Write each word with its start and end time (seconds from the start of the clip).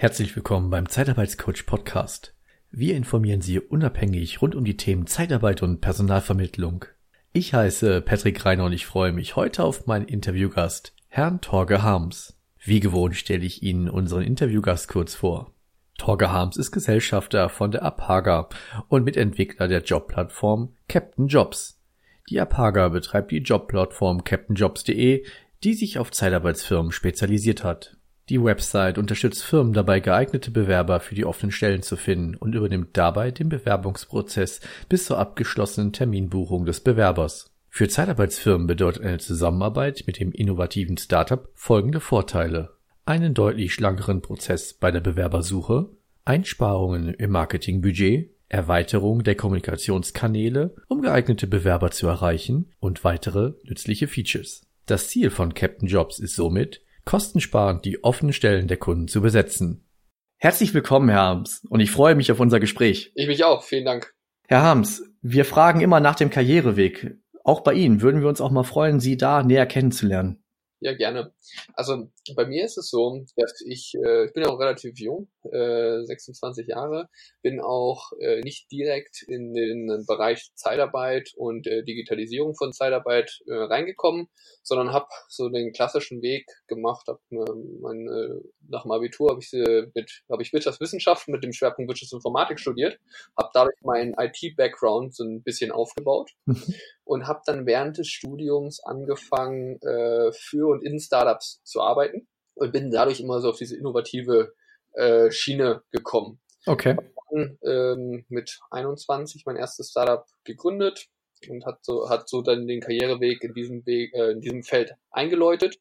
Herzlich 0.00 0.36
willkommen 0.36 0.70
beim 0.70 0.88
Zeitarbeitscoach 0.88 1.66
Podcast. 1.66 2.32
Wir 2.70 2.96
informieren 2.96 3.40
Sie 3.40 3.58
unabhängig 3.58 4.40
rund 4.40 4.54
um 4.54 4.64
die 4.64 4.76
Themen 4.76 5.08
Zeitarbeit 5.08 5.60
und 5.60 5.80
Personalvermittlung. 5.80 6.84
Ich 7.32 7.52
heiße 7.52 8.00
Patrick 8.02 8.44
Reiner 8.46 8.66
und 8.66 8.72
ich 8.72 8.86
freue 8.86 9.10
mich 9.10 9.34
heute 9.34 9.64
auf 9.64 9.88
meinen 9.88 10.06
Interviewgast, 10.06 10.94
Herrn 11.08 11.40
Torge 11.40 11.82
Harms. 11.82 12.38
Wie 12.60 12.78
gewohnt 12.78 13.16
stelle 13.16 13.44
ich 13.44 13.64
Ihnen 13.64 13.90
unseren 13.90 14.22
Interviewgast 14.22 14.86
kurz 14.86 15.16
vor. 15.16 15.52
Torge 15.96 16.30
Harms 16.30 16.56
ist 16.58 16.70
Gesellschafter 16.70 17.48
von 17.48 17.72
der 17.72 17.82
Apaga 17.82 18.50
und 18.86 19.02
Mitentwickler 19.02 19.66
der 19.66 19.82
Jobplattform 19.82 20.76
Captain 20.88 21.26
Jobs. 21.26 21.82
Die 22.30 22.38
Apaga 22.38 22.90
betreibt 22.90 23.32
die 23.32 23.38
Jobplattform 23.38 24.22
captainjobs.de, 24.22 25.26
die 25.64 25.74
sich 25.74 25.98
auf 25.98 26.12
Zeitarbeitsfirmen 26.12 26.92
spezialisiert 26.92 27.64
hat. 27.64 27.97
Die 28.28 28.42
Website 28.42 28.98
unterstützt 28.98 29.42
Firmen 29.42 29.72
dabei, 29.72 30.00
geeignete 30.00 30.50
Bewerber 30.50 31.00
für 31.00 31.14
die 31.14 31.24
offenen 31.24 31.50
Stellen 31.50 31.82
zu 31.82 31.96
finden 31.96 32.34
und 32.34 32.54
übernimmt 32.54 32.90
dabei 32.92 33.30
den 33.30 33.48
Bewerbungsprozess 33.48 34.60
bis 34.88 35.06
zur 35.06 35.18
abgeschlossenen 35.18 35.94
Terminbuchung 35.94 36.66
des 36.66 36.80
Bewerbers. 36.80 37.50
Für 37.70 37.88
Zeitarbeitsfirmen 37.88 38.66
bedeutet 38.66 39.02
eine 39.02 39.18
Zusammenarbeit 39.18 40.04
mit 40.06 40.20
dem 40.20 40.32
innovativen 40.32 40.98
Startup 40.98 41.48
folgende 41.54 42.00
Vorteile. 42.00 42.76
Einen 43.06 43.32
deutlich 43.32 43.72
schlankeren 43.72 44.20
Prozess 44.20 44.74
bei 44.74 44.90
der 44.90 45.00
Bewerbersuche, 45.00 45.88
Einsparungen 46.26 47.14
im 47.14 47.30
Marketingbudget, 47.30 48.30
Erweiterung 48.50 49.24
der 49.24 49.36
Kommunikationskanäle, 49.36 50.74
um 50.88 51.00
geeignete 51.00 51.46
Bewerber 51.46 51.90
zu 51.90 52.06
erreichen 52.06 52.72
und 52.80 53.04
weitere 53.04 53.54
nützliche 53.64 54.08
Features. 54.08 54.66
Das 54.84 55.08
Ziel 55.08 55.30
von 55.30 55.54
Captain 55.54 55.88
Jobs 55.88 56.18
ist 56.18 56.34
somit, 56.34 56.82
kostensparend 57.08 57.86
die 57.86 58.04
offenen 58.04 58.34
Stellen 58.34 58.68
der 58.68 58.76
Kunden 58.76 59.08
zu 59.08 59.22
besetzen. 59.22 59.88
Herzlich 60.36 60.74
willkommen, 60.74 61.08
Herr 61.08 61.22
Harms, 61.22 61.64
und 61.70 61.80
ich 61.80 61.90
freue 61.90 62.14
mich 62.14 62.30
auf 62.30 62.38
unser 62.38 62.60
Gespräch. 62.60 63.12
Ich 63.14 63.26
mich 63.26 63.44
auch, 63.44 63.62
vielen 63.62 63.86
Dank. 63.86 64.14
Herr 64.46 64.60
Harms, 64.60 65.02
wir 65.22 65.46
fragen 65.46 65.80
immer 65.80 66.00
nach 66.00 66.16
dem 66.16 66.28
Karriereweg. 66.28 67.16
Auch 67.44 67.62
bei 67.62 67.72
Ihnen 67.72 68.02
würden 68.02 68.20
wir 68.20 68.28
uns 68.28 68.42
auch 68.42 68.50
mal 68.50 68.62
freuen, 68.62 69.00
Sie 69.00 69.16
da 69.16 69.42
näher 69.42 69.64
kennenzulernen. 69.64 70.44
Ja, 70.80 70.94
gerne. 70.94 71.32
Also 71.72 72.12
bei 72.34 72.46
mir 72.46 72.64
ist 72.64 72.78
es 72.78 72.90
so, 72.90 73.24
dass 73.36 73.60
ich, 73.66 73.94
äh, 74.04 74.26
ich 74.26 74.32
bin 74.32 74.46
auch 74.46 74.58
relativ 74.58 74.98
jung, 74.98 75.28
äh, 75.52 76.02
26 76.04 76.66
Jahre, 76.66 77.08
bin 77.42 77.60
auch 77.60 78.12
äh, 78.20 78.40
nicht 78.40 78.70
direkt 78.70 79.22
in 79.26 79.54
den 79.54 80.04
Bereich 80.06 80.50
Zeitarbeit 80.54 81.32
und 81.36 81.66
äh, 81.66 81.82
Digitalisierung 81.82 82.54
von 82.54 82.72
Zeitarbeit 82.72 83.40
äh, 83.46 83.54
reingekommen, 83.54 84.28
sondern 84.62 84.92
habe 84.92 85.06
so 85.28 85.48
den 85.48 85.72
klassischen 85.72 86.22
Weg 86.22 86.46
gemacht. 86.66 87.06
Hab, 87.08 87.20
äh, 87.30 87.36
mein, 87.80 88.08
äh, 88.08 88.40
nach 88.68 88.82
dem 88.82 88.92
Abitur 88.92 89.30
habe 89.30 89.40
ich 89.40 89.52
äh, 89.52 89.86
mit 89.94 90.22
habe 90.30 90.42
ich 90.42 90.52
Wirtschaftswissenschaften 90.52 91.32
mit 91.32 91.42
dem 91.42 91.52
Schwerpunkt 91.52 91.88
Wirtschaftsinformatik 91.88 92.58
studiert, 92.58 92.98
habe 93.36 93.50
dadurch 93.54 93.80
meinen 93.82 94.14
IT-Background 94.18 95.14
so 95.14 95.24
ein 95.24 95.42
bisschen 95.42 95.70
aufgebaut 95.70 96.32
und 97.04 97.26
habe 97.26 97.40
dann 97.46 97.66
während 97.66 97.98
des 97.98 98.08
Studiums 98.08 98.80
angefangen, 98.84 99.80
äh, 99.82 100.32
für 100.32 100.68
und 100.68 100.84
in 100.84 101.00
Startups 101.00 101.60
zu 101.64 101.80
arbeiten 101.80 102.17
und 102.58 102.72
bin 102.72 102.90
dadurch 102.90 103.20
immer 103.20 103.40
so 103.40 103.50
auf 103.50 103.56
diese 103.56 103.76
innovative 103.76 104.54
äh, 104.92 105.30
Schiene 105.30 105.82
gekommen. 105.90 106.40
Okay. 106.66 106.96
Dann, 107.30 107.58
ähm, 107.62 108.24
mit 108.28 108.58
21 108.70 109.44
mein 109.46 109.56
erstes 109.56 109.90
Startup 109.90 110.24
gegründet 110.44 111.08
und 111.48 111.64
hat 111.66 111.84
so 111.84 112.08
hat 112.08 112.28
so 112.28 112.42
dann 112.42 112.66
den 112.66 112.80
Karriereweg 112.80 113.42
in 113.44 113.54
diesem 113.54 113.86
Weg 113.86 114.14
äh, 114.14 114.32
in 114.32 114.40
diesem 114.40 114.62
Feld 114.62 114.94
eingeläutet 115.10 115.78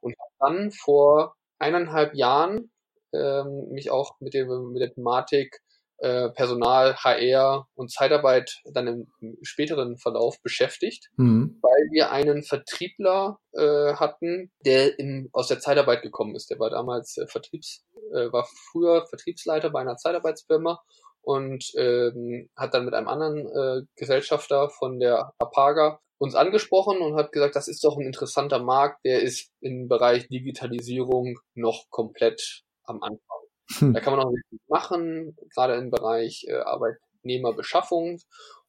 und 0.00 0.14
dann 0.38 0.70
vor 0.70 1.34
eineinhalb 1.58 2.14
Jahren 2.14 2.70
ähm, 3.12 3.68
mich 3.70 3.90
auch 3.90 4.20
mit 4.20 4.34
dem 4.34 4.72
mit 4.72 4.82
der 4.82 4.92
Thematik 4.92 5.60
äh, 5.98 6.30
Personal, 6.30 6.96
HR 6.96 7.66
und 7.74 7.92
Zeitarbeit 7.92 8.60
dann 8.72 8.86
im, 8.86 9.06
im 9.20 9.36
späteren 9.42 9.98
Verlauf 9.98 10.40
beschäftigt, 10.42 11.10
mhm. 11.16 11.58
weil 11.62 11.90
wir 11.92 12.10
einen 12.10 12.42
Vertriebler 12.42 13.38
äh, 13.52 13.94
hatten, 13.94 14.50
der 14.64 14.98
im, 14.98 15.28
aus 15.32 15.48
der 15.48 15.60
Zeitarbeit 15.60 16.02
gekommen 16.02 16.34
ist. 16.34 16.50
Der 16.50 16.58
war 16.58 16.70
damals 16.70 17.16
äh, 17.18 17.26
Vertriebs, 17.26 17.84
äh, 18.12 18.32
war 18.32 18.46
früher 18.70 19.06
Vertriebsleiter 19.06 19.70
bei 19.70 19.80
einer 19.80 19.96
Zeitarbeitsfirma 19.96 20.80
und 21.22 21.70
ähm, 21.76 22.50
hat 22.56 22.74
dann 22.74 22.84
mit 22.84 22.94
einem 22.94 23.08
anderen 23.08 23.46
äh, 23.46 23.86
Gesellschafter 23.96 24.70
von 24.70 24.98
der 24.98 25.32
Apaga 25.38 26.00
uns 26.18 26.34
angesprochen 26.34 26.98
und 26.98 27.16
hat 27.16 27.32
gesagt, 27.32 27.56
das 27.56 27.68
ist 27.68 27.82
doch 27.84 27.96
ein 27.96 28.06
interessanter 28.06 28.62
Markt, 28.62 29.04
der 29.04 29.22
ist 29.22 29.50
im 29.60 29.88
Bereich 29.88 30.28
Digitalisierung 30.28 31.38
noch 31.54 31.86
komplett 31.90 32.62
am 32.84 33.02
Anfang. 33.02 33.31
Hm. 33.78 33.92
Da 33.92 34.00
kann 34.00 34.16
man 34.16 34.24
auch 34.24 34.32
viel 34.48 34.58
machen, 34.68 35.36
gerade 35.54 35.74
im 35.74 35.90
Bereich 35.90 36.44
äh, 36.48 36.54
Arbeitnehmerbeschaffung 36.54 38.18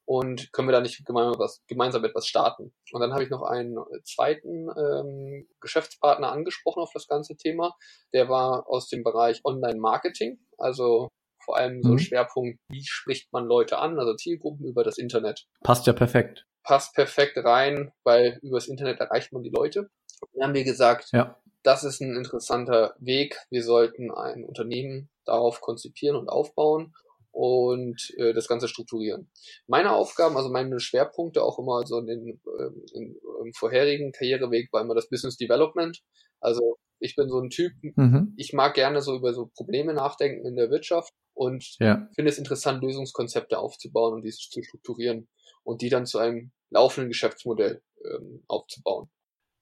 und 0.06 0.52
können 0.52 0.68
wir 0.68 0.74
da 0.74 0.82
nicht 0.82 1.06
gemeinsam, 1.06 1.40
was, 1.40 1.64
gemeinsam 1.68 2.04
etwas 2.04 2.28
starten. 2.28 2.74
Und 2.92 3.02
dann 3.02 3.14
habe 3.14 3.24
ich 3.24 3.30
noch 3.30 3.44
einen 3.44 3.78
zweiten 4.04 4.68
ähm, 4.78 5.48
Geschäftspartner 5.62 6.32
angesprochen 6.32 6.82
auf 6.82 6.92
das 6.94 7.08
ganze 7.08 7.36
Thema. 7.36 7.76
Der 8.14 8.30
war 8.30 8.68
aus 8.68 8.90
dem 8.90 9.04
Bereich 9.04 9.42
Online-Marketing, 9.44 10.40
also 10.58 11.10
vor 11.44 11.58
allem 11.58 11.82
so 11.84 11.94
mhm. 11.94 12.00
Schwerpunkt, 12.00 12.60
wie 12.70 12.84
spricht 12.86 13.32
man 13.34 13.46
Leute 13.46 13.78
an, 13.78 14.00
also 14.00 14.16
Zielgruppen 14.16 14.66
über 14.66 14.84
das 14.84 14.98
Internet. 14.98 15.46
Passt 15.62 15.88
ja 15.88 15.94
perfekt. 15.94 16.46
Passt 16.64 16.94
perfekt 16.96 17.38
rein, 17.38 17.92
weil 18.04 18.40
übers 18.42 18.68
Internet 18.68 19.00
erreicht 19.00 19.34
man 19.34 19.44
die 19.44 19.52
Leute. 19.54 19.90
Und 20.22 20.30
dann 20.34 20.48
haben 20.48 20.54
wir 20.54 20.64
gesagt, 20.64 21.10
ja 21.12 21.38
das 21.64 21.84
ist 21.84 22.02
ein 22.02 22.16
interessanter 22.16 22.96
Weg. 23.00 23.38
Wir 23.50 23.64
sollten 23.64 24.12
ein 24.12 24.44
Unternehmen 24.44 25.10
darauf 25.26 25.62
konzipieren 25.62 26.16
und 26.16 26.30
aufbauen 26.30 26.94
und 27.32 28.14
äh, 28.18 28.34
das 28.34 28.48
Ganze 28.48 28.68
strukturieren. 28.68 29.30
Meine 29.66 29.92
Aufgaben, 29.94 30.38
also 30.38 30.50
meine 30.50 30.80
Schwerpunkte 30.80 31.44
auch 31.44 31.58
immer 31.58 31.86
so 31.86 31.98
in 32.00 32.06
den 32.06 32.42
ähm, 32.60 32.86
in, 32.94 33.16
im 33.44 33.54
vorherigen 33.54 34.12
Karriereweg 34.12 34.72
war 34.72 34.82
immer 34.82 34.94
das 34.94 35.10
Business 35.10 35.38
Development. 35.38 36.00
Also 36.40 36.78
ich 37.00 37.16
bin 37.16 37.30
so 37.30 37.40
ein 37.40 37.50
Typ, 37.50 37.74
mhm. 37.82 38.34
ich 38.38 38.54
mag 38.54 38.76
gerne 38.76 39.02
so 39.02 39.16
über 39.16 39.34
so 39.34 39.50
Probleme 39.56 39.94
nachdenken 39.94 40.46
in 40.46 40.56
der 40.56 40.70
Wirtschaft 40.70 41.12
und 41.34 41.76
ja. 41.80 42.08
finde 42.16 42.32
es 42.32 42.38
interessant, 42.38 42.84
Lösungskonzepte 42.84 43.58
aufzubauen 43.58 44.14
und 44.14 44.22
diese 44.22 44.38
zu 44.38 44.62
strukturieren 44.62 45.28
und 45.64 45.82
die 45.82 45.90
dann 45.90 46.06
zu 46.06 46.20
einem 46.20 46.52
laufenden 46.70 47.10
Geschäftsmodell 47.10 47.82
ähm, 48.06 48.44
aufzubauen. 48.48 49.10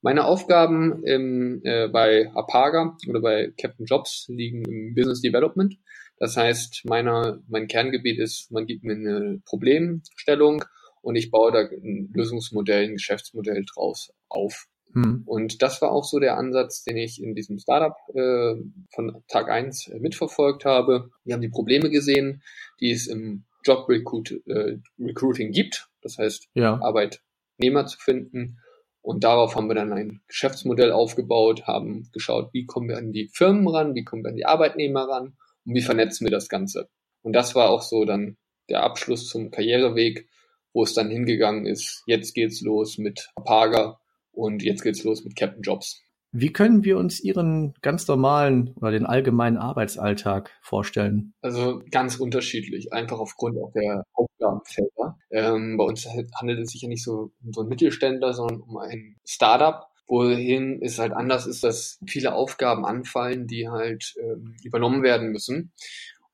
Meine 0.01 0.25
Aufgaben 0.25 1.03
im, 1.03 1.61
äh, 1.63 1.87
bei 1.87 2.31
Apaga 2.33 2.97
oder 3.07 3.21
bei 3.21 3.53
Captain 3.59 3.85
Jobs 3.85 4.25
liegen 4.29 4.65
im 4.65 4.95
Business 4.95 5.21
Development. 5.21 5.77
Das 6.17 6.37
heißt, 6.37 6.85
meiner, 6.85 7.39
mein 7.47 7.67
Kerngebiet 7.67 8.19
ist, 8.19 8.51
man 8.51 8.65
gibt 8.65 8.83
mir 8.83 8.93
eine 8.93 9.41
Problemstellung 9.45 10.63
und 11.01 11.15
ich 11.15 11.29
baue 11.29 11.51
da 11.51 11.59
ein 11.59 12.11
Lösungsmodell, 12.13 12.85
ein 12.85 12.93
Geschäftsmodell 12.93 13.63
draus 13.71 14.11
auf. 14.27 14.67
Hm. 14.93 15.23
Und 15.25 15.61
das 15.61 15.81
war 15.81 15.91
auch 15.91 16.03
so 16.03 16.19
der 16.19 16.37
Ansatz, 16.37 16.83
den 16.83 16.97
ich 16.97 17.21
in 17.21 17.35
diesem 17.35 17.59
Startup 17.59 17.95
äh, 18.13 18.55
von 18.93 19.23
Tag 19.27 19.49
eins 19.49 19.89
mitverfolgt 19.99 20.65
habe. 20.65 21.11
Wir 21.23 21.35
haben 21.35 21.41
die 21.41 21.49
Probleme 21.49 21.89
gesehen, 21.89 22.41
die 22.79 22.91
es 22.91 23.07
im 23.07 23.45
Job 23.63 23.87
Recruit, 23.87 24.41
äh, 24.47 24.77
Recruiting 24.99 25.51
gibt. 25.51 25.89
Das 26.01 26.17
heißt, 26.17 26.49
ja. 26.55 26.79
Arbeitnehmer 26.81 27.85
zu 27.85 27.99
finden 27.99 28.57
und 29.01 29.23
darauf 29.23 29.55
haben 29.55 29.67
wir 29.67 29.75
dann 29.75 29.93
ein 29.93 30.21
Geschäftsmodell 30.27 30.91
aufgebaut, 30.91 31.65
haben 31.65 32.09
geschaut, 32.13 32.53
wie 32.53 32.65
kommen 32.65 32.89
wir 32.89 32.97
an 32.97 33.11
die 33.11 33.29
Firmen 33.33 33.67
ran, 33.67 33.95
wie 33.95 34.03
kommen 34.03 34.23
wir 34.23 34.29
an 34.29 34.35
die 34.35 34.45
Arbeitnehmer 34.45 35.07
ran 35.09 35.37
und 35.65 35.75
wie 35.75 35.81
vernetzen 35.81 36.25
wir 36.25 36.31
das 36.31 36.49
Ganze. 36.49 36.89
Und 37.23 37.33
das 37.33 37.55
war 37.55 37.69
auch 37.69 37.81
so 37.81 38.05
dann 38.05 38.37
der 38.69 38.83
Abschluss 38.83 39.27
zum 39.27 39.51
Karriereweg, 39.51 40.27
wo 40.73 40.83
es 40.83 40.93
dann 40.93 41.09
hingegangen 41.09 41.65
ist. 41.65 42.03
Jetzt 42.05 42.33
geht's 42.33 42.61
los 42.61 42.97
mit 42.97 43.29
Apaga 43.35 43.99
und 44.31 44.63
jetzt 44.63 44.83
geht's 44.83 45.03
los 45.03 45.23
mit 45.23 45.35
Captain 45.35 45.61
Jobs. 45.61 46.01
Wie 46.33 46.53
können 46.53 46.85
wir 46.85 46.97
uns 46.97 47.19
Ihren 47.19 47.73
ganz 47.81 48.07
normalen 48.07 48.73
oder 48.77 48.91
den 48.91 49.05
allgemeinen 49.05 49.57
Arbeitsalltag 49.57 50.51
vorstellen? 50.61 51.33
Also 51.41 51.83
ganz 51.91 52.15
unterschiedlich, 52.15 52.93
einfach 52.93 53.19
aufgrund 53.19 53.57
auch 53.57 53.73
der 53.73 54.05
Aufgabenfelder. 54.13 55.17
Ähm, 55.29 55.75
bei 55.77 55.83
uns 55.83 56.07
handelt 56.39 56.59
es 56.59 56.71
sich 56.71 56.83
ja 56.83 56.87
nicht 56.87 57.03
so 57.03 57.31
um 57.43 57.51
so 57.51 57.61
einen 57.61 57.69
Mittelständler, 57.69 58.33
sondern 58.33 58.61
um 58.61 58.77
ein 58.77 59.17
Startup, 59.25 59.87
wohin 60.07 60.81
es 60.81 60.99
halt 60.99 61.11
anders 61.11 61.47
ist, 61.47 61.63
dass 61.63 61.99
viele 62.07 62.33
Aufgaben 62.33 62.85
anfallen, 62.85 63.47
die 63.47 63.69
halt 63.69 64.15
ähm, 64.21 64.55
übernommen 64.63 65.03
werden 65.03 65.31
müssen. 65.31 65.73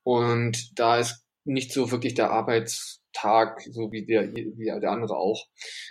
Und 0.03 0.79
da 0.79 0.99
ist 0.99 1.23
nicht 1.43 1.73
so 1.73 1.91
wirklich 1.91 2.13
der 2.13 2.31
Arbeitstag, 2.31 3.61
so 3.71 3.91
wie 3.91 4.05
der, 4.05 4.33
wie 4.33 4.65
der 4.65 4.91
andere 4.91 5.17
auch. 5.17 5.47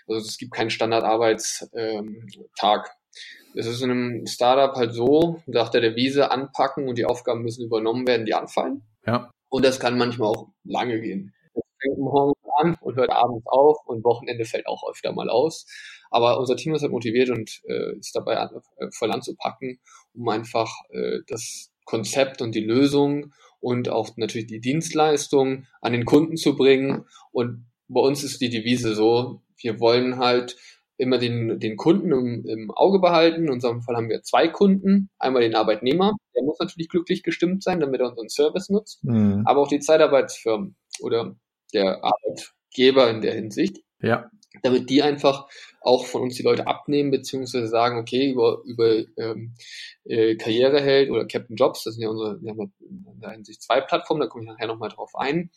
Also 0.06 0.26
es 0.26 0.38
gibt 0.38 0.52
keinen 0.52 0.70
Standardarbeitstag. 0.70 2.95
Es 3.56 3.66
ist 3.66 3.82
in 3.82 3.90
einem 3.90 4.26
Startup 4.26 4.74
halt 4.76 4.92
so, 4.92 5.42
nach 5.46 5.70
der 5.70 5.80
Devise 5.80 6.30
anpacken 6.30 6.88
und 6.88 6.98
die 6.98 7.06
Aufgaben 7.06 7.42
müssen 7.42 7.64
übernommen 7.64 8.06
werden, 8.06 8.26
die 8.26 8.34
anfallen. 8.34 8.82
Ja. 9.06 9.30
Und 9.48 9.64
das 9.64 9.80
kann 9.80 9.96
manchmal 9.96 10.28
auch 10.28 10.48
lange 10.64 11.00
gehen. 11.00 11.32
Das 11.54 11.64
fängt 11.80 11.98
morgens 11.98 12.36
an 12.58 12.76
und 12.80 12.96
hört 12.96 13.10
abends 13.10 13.46
auf 13.46 13.78
und 13.86 14.04
Wochenende 14.04 14.44
fällt 14.44 14.66
auch 14.66 14.88
öfter 14.88 15.12
mal 15.12 15.30
aus. 15.30 15.66
Aber 16.10 16.38
unser 16.38 16.56
Team 16.56 16.74
ist 16.74 16.82
halt 16.82 16.92
motiviert 16.92 17.30
und 17.30 17.60
äh, 17.68 17.96
ist 17.98 18.14
dabei 18.14 18.38
an, 18.38 18.50
äh, 18.78 18.88
voll 18.92 19.10
anzupacken, 19.10 19.80
um 20.14 20.28
einfach 20.28 20.70
äh, 20.90 21.18
das 21.26 21.70
Konzept 21.84 22.42
und 22.42 22.54
die 22.54 22.64
Lösung 22.64 23.32
und 23.60 23.88
auch 23.88 24.10
natürlich 24.16 24.46
die 24.46 24.60
Dienstleistung 24.60 25.66
an 25.80 25.92
den 25.92 26.04
Kunden 26.04 26.36
zu 26.36 26.56
bringen. 26.56 27.06
Und 27.32 27.66
bei 27.88 28.00
uns 28.00 28.24
ist 28.24 28.40
die 28.40 28.50
Devise 28.50 28.94
so, 28.94 29.42
wir 29.58 29.80
wollen 29.80 30.18
halt 30.18 30.56
immer 30.98 31.18
den, 31.18 31.58
den 31.60 31.76
Kunden 31.76 32.12
im, 32.12 32.44
im 32.46 32.70
Auge 32.70 33.00
behalten. 33.00 33.44
In 33.44 33.50
unserem 33.50 33.82
Fall 33.82 33.96
haben 33.96 34.08
wir 34.08 34.22
zwei 34.22 34.48
Kunden. 34.48 35.10
Einmal 35.18 35.42
den 35.42 35.54
Arbeitnehmer, 35.54 36.12
der 36.34 36.42
muss 36.42 36.58
natürlich 36.58 36.88
glücklich 36.88 37.22
gestimmt 37.22 37.62
sein, 37.62 37.80
damit 37.80 38.00
er 38.00 38.08
unseren 38.08 38.28
Service 38.28 38.68
nutzt, 38.68 39.04
mhm. 39.04 39.42
aber 39.44 39.60
auch 39.60 39.68
die 39.68 39.80
Zeitarbeitsfirmen 39.80 40.76
oder 41.00 41.36
der 41.74 42.02
Arbeitgeber 42.02 43.10
in 43.10 43.20
der 43.20 43.34
Hinsicht. 43.34 43.78
Ja. 44.00 44.30
Damit 44.62 44.90
die 44.90 45.02
einfach 45.02 45.46
auch 45.80 46.04
von 46.04 46.22
uns 46.22 46.34
die 46.34 46.42
Leute 46.42 46.66
abnehmen, 46.66 47.10
beziehungsweise 47.10 47.68
sagen, 47.68 47.98
okay, 47.98 48.30
über, 48.30 48.62
über 48.64 48.96
ähm, 49.16 49.54
äh, 50.04 50.34
Karriereheld 50.36 51.10
oder 51.10 51.26
Captain 51.26 51.56
Jobs, 51.56 51.84
das 51.84 51.94
sind 51.94 52.02
ja 52.02 52.08
unsere, 52.08 52.42
wir 52.42 52.50
haben 52.50 52.72
in 52.80 53.20
der 53.20 53.30
Hinsicht 53.30 53.62
zwei 53.62 53.80
Plattformen, 53.80 54.20
da 54.20 54.26
komme 54.26 54.44
ich 54.44 54.50
nachher 54.50 54.66
nochmal 54.66 54.88
drauf 54.88 55.14
ein, 55.14 55.50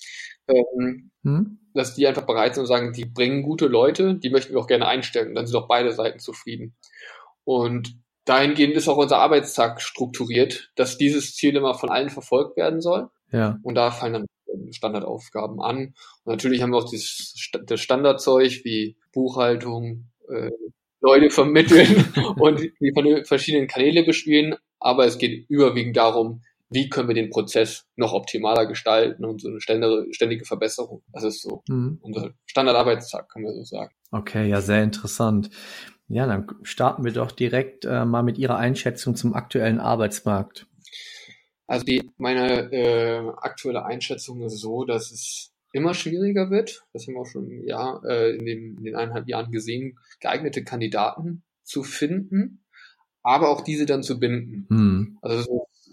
ähm, 0.48 1.12
hm? 1.24 1.60
dass 1.74 1.96
die 1.96 2.08
einfach 2.08 2.26
bereit 2.26 2.56
sind 2.56 2.62
und 2.62 2.68
sagen, 2.68 2.94
die 2.94 3.06
bringen 3.06 3.42
gute 3.42 3.68
Leute, 3.68 4.16
die 4.16 4.30
möchten 4.30 4.54
wir 4.54 4.60
auch 4.60 4.68
gerne 4.68 4.88
einstellen. 4.88 5.30
Und 5.30 5.36
dann 5.36 5.48
sind 5.48 5.56
auch 5.56 5.68
beide 5.68 5.92
Seiten 5.94 6.20
zufrieden. 6.20 6.76
Und 7.44 7.98
dahingehend 8.26 8.76
ist 8.76 8.88
auch 8.88 8.98
unser 8.98 9.18
Arbeitstag 9.18 9.82
strukturiert, 9.82 10.72
dass 10.76 10.98
dieses 10.98 11.36
Ziel 11.36 11.56
immer 11.56 11.74
von 11.74 11.90
allen 11.90 12.10
verfolgt 12.10 12.58
werden 12.58 12.82
soll. 12.82 13.10
Ja. 13.32 13.58
Und 13.64 13.76
da 13.76 13.92
fallen 13.92 14.14
dann 14.14 14.26
Standardaufgaben 14.72 15.62
an. 15.62 15.94
Und 16.24 16.32
natürlich 16.34 16.62
haben 16.62 16.72
wir 16.72 16.78
auch 16.78 16.90
dieses, 16.90 17.50
das 17.66 17.80
Standardzeug 17.80 18.62
wie 18.64 18.98
Buchhaltung, 19.14 20.06
äh, 20.30 20.52
Leute 21.02 21.30
vermitteln 21.30 22.06
und 22.38 22.60
die 22.60 23.24
verschiedenen 23.26 23.68
Kanäle 23.68 24.04
bespielen. 24.04 24.56
Aber 24.80 25.06
es 25.06 25.18
geht 25.18 25.50
überwiegend 25.50 25.98
darum, 25.98 26.42
wie 26.70 26.90
können 26.90 27.08
wir 27.08 27.16
den 27.16 27.30
Prozess 27.30 27.88
noch 27.96 28.14
optimaler 28.14 28.66
gestalten 28.66 29.26
und 29.26 29.42
so 29.42 29.50
eine 29.50 29.60
ständige, 29.60 30.46
Verbesserung. 30.46 31.02
Das 31.12 31.24
ist 31.24 31.42
so 31.42 31.64
mhm. 31.68 31.98
unser 32.02 32.32
Standardarbeitstag, 32.46 33.30
können 33.30 33.46
wir 33.46 33.54
so 33.54 33.64
sagen. 33.64 33.92
Okay, 34.12 34.48
ja, 34.48 34.62
sehr 34.62 34.84
interessant. 34.84 35.50
Ja, 36.08 36.26
dann 36.26 36.48
starten 36.64 37.04
wir 37.04 37.12
doch 37.12 37.32
direkt 37.32 37.86
äh, 37.86 38.06
mal 38.06 38.24
mit 38.24 38.38
Ihrer 38.38 38.58
Einschätzung 38.58 39.16
zum 39.16 39.34
aktuellen 39.34 39.80
Arbeitsmarkt. 39.80 40.68
Also 41.70 41.86
die, 41.86 42.10
meine 42.18 42.72
äh, 42.74 43.20
aktuelle 43.38 43.86
Einschätzung 43.86 44.42
ist 44.42 44.58
so, 44.58 44.86
dass 44.86 45.12
es 45.12 45.54
immer 45.72 45.94
schwieriger 45.94 46.50
wird. 46.50 46.84
Das 46.94 47.06
haben 47.06 47.14
wir 47.14 47.22
auch 47.22 47.28
schon 47.28 47.48
im 47.48 47.64
Jahr, 47.64 48.04
äh, 48.06 48.36
in, 48.36 48.46
den, 48.48 48.78
in 48.80 48.84
den 48.86 48.96
eineinhalb 48.96 49.28
Jahren 49.28 49.52
gesehen, 49.52 50.00
geeignete 50.20 50.64
Kandidaten 50.64 51.44
zu 51.64 51.84
finden, 51.84 52.66
aber 53.22 53.50
auch 53.50 53.62
diese 53.62 53.86
dann 53.86 54.02
zu 54.02 54.20
binden. 54.20 54.66
Hm. 54.70 55.20
Also 55.22 55.38
es 55.38 55.48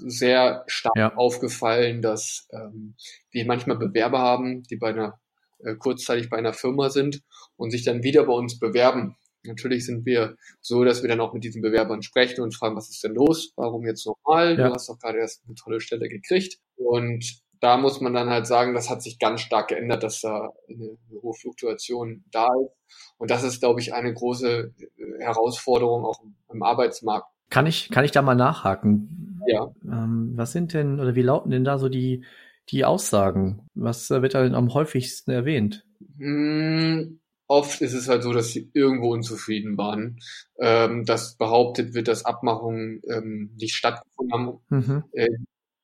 ist 0.06 0.18
sehr 0.18 0.64
stark 0.66 0.96
ja. 0.96 1.14
aufgefallen, 1.14 2.00
dass 2.00 2.48
ähm, 2.52 2.94
wir 3.30 3.44
manchmal 3.44 3.76
Bewerber 3.76 4.20
haben, 4.20 4.62
die 4.62 4.76
bei 4.76 4.88
einer 4.88 5.20
äh, 5.58 5.74
kurzzeitig 5.74 6.30
bei 6.30 6.38
einer 6.38 6.54
Firma 6.54 6.88
sind 6.88 7.22
und 7.56 7.70
sich 7.70 7.84
dann 7.84 8.02
wieder 8.02 8.24
bei 8.24 8.32
uns 8.32 8.58
bewerben 8.58 9.14
Natürlich 9.46 9.86
sind 9.86 10.04
wir 10.06 10.36
so, 10.60 10.84
dass 10.84 11.02
wir 11.02 11.08
dann 11.08 11.20
auch 11.20 11.32
mit 11.32 11.44
diesen 11.44 11.62
Bewerbern 11.62 12.02
sprechen 12.02 12.42
und 12.42 12.54
fragen, 12.54 12.76
was 12.76 12.90
ist 12.90 13.02
denn 13.04 13.14
los? 13.14 13.52
Warum 13.56 13.86
jetzt 13.86 14.06
nochmal? 14.06 14.58
Ja. 14.58 14.68
Du 14.68 14.74
hast 14.74 14.88
doch 14.88 14.98
gerade 14.98 15.18
erst 15.18 15.42
eine 15.46 15.54
tolle 15.54 15.80
Stelle 15.80 16.08
gekriegt. 16.08 16.58
Und 16.76 17.40
da 17.60 17.76
muss 17.76 18.00
man 18.00 18.14
dann 18.14 18.28
halt 18.28 18.46
sagen, 18.46 18.74
das 18.74 18.90
hat 18.90 19.02
sich 19.02 19.18
ganz 19.18 19.40
stark 19.40 19.68
geändert, 19.68 20.02
dass 20.02 20.20
da 20.20 20.52
eine, 20.68 20.96
hohe 21.22 21.34
Fluktuation 21.34 22.24
da 22.30 22.46
ist. 22.46 22.70
Und 23.18 23.30
das 23.30 23.42
ist, 23.42 23.60
glaube 23.60 23.80
ich, 23.80 23.94
eine 23.94 24.12
große 24.12 24.72
äh, 24.78 25.24
Herausforderung 25.24 26.04
auch 26.04 26.22
im 26.52 26.62
Arbeitsmarkt. 26.62 27.26
Kann 27.50 27.66
ich, 27.66 27.90
kann 27.90 28.04
ich 28.04 28.10
da 28.10 28.22
mal 28.22 28.34
nachhaken? 28.34 29.40
Ja. 29.46 29.72
Ähm, 29.84 30.32
was 30.34 30.52
sind 30.52 30.74
denn, 30.74 31.00
oder 31.00 31.14
wie 31.14 31.22
lauten 31.22 31.50
denn 31.50 31.64
da 31.64 31.78
so 31.78 31.88
die, 31.88 32.24
die 32.68 32.84
Aussagen? 32.84 33.68
Was 33.74 34.10
wird 34.10 34.34
da 34.34 34.42
denn 34.42 34.54
am 34.54 34.74
häufigsten 34.74 35.30
erwähnt? 35.30 35.84
Hm, 36.18 37.20
Oft 37.48 37.80
ist 37.80 37.92
es 37.92 38.08
halt 38.08 38.22
so, 38.22 38.32
dass 38.32 38.48
sie 38.48 38.70
irgendwo 38.74 39.12
unzufrieden 39.12 39.78
waren, 39.78 40.18
ähm, 40.58 41.04
dass 41.04 41.36
behauptet 41.36 41.94
wird, 41.94 42.08
dass 42.08 42.24
Abmachungen 42.24 43.02
ähm, 43.08 43.54
nicht 43.56 43.74
stattgefunden 43.74 44.32
haben 44.32 44.58
mhm. 44.68 45.04
äh, 45.12 45.28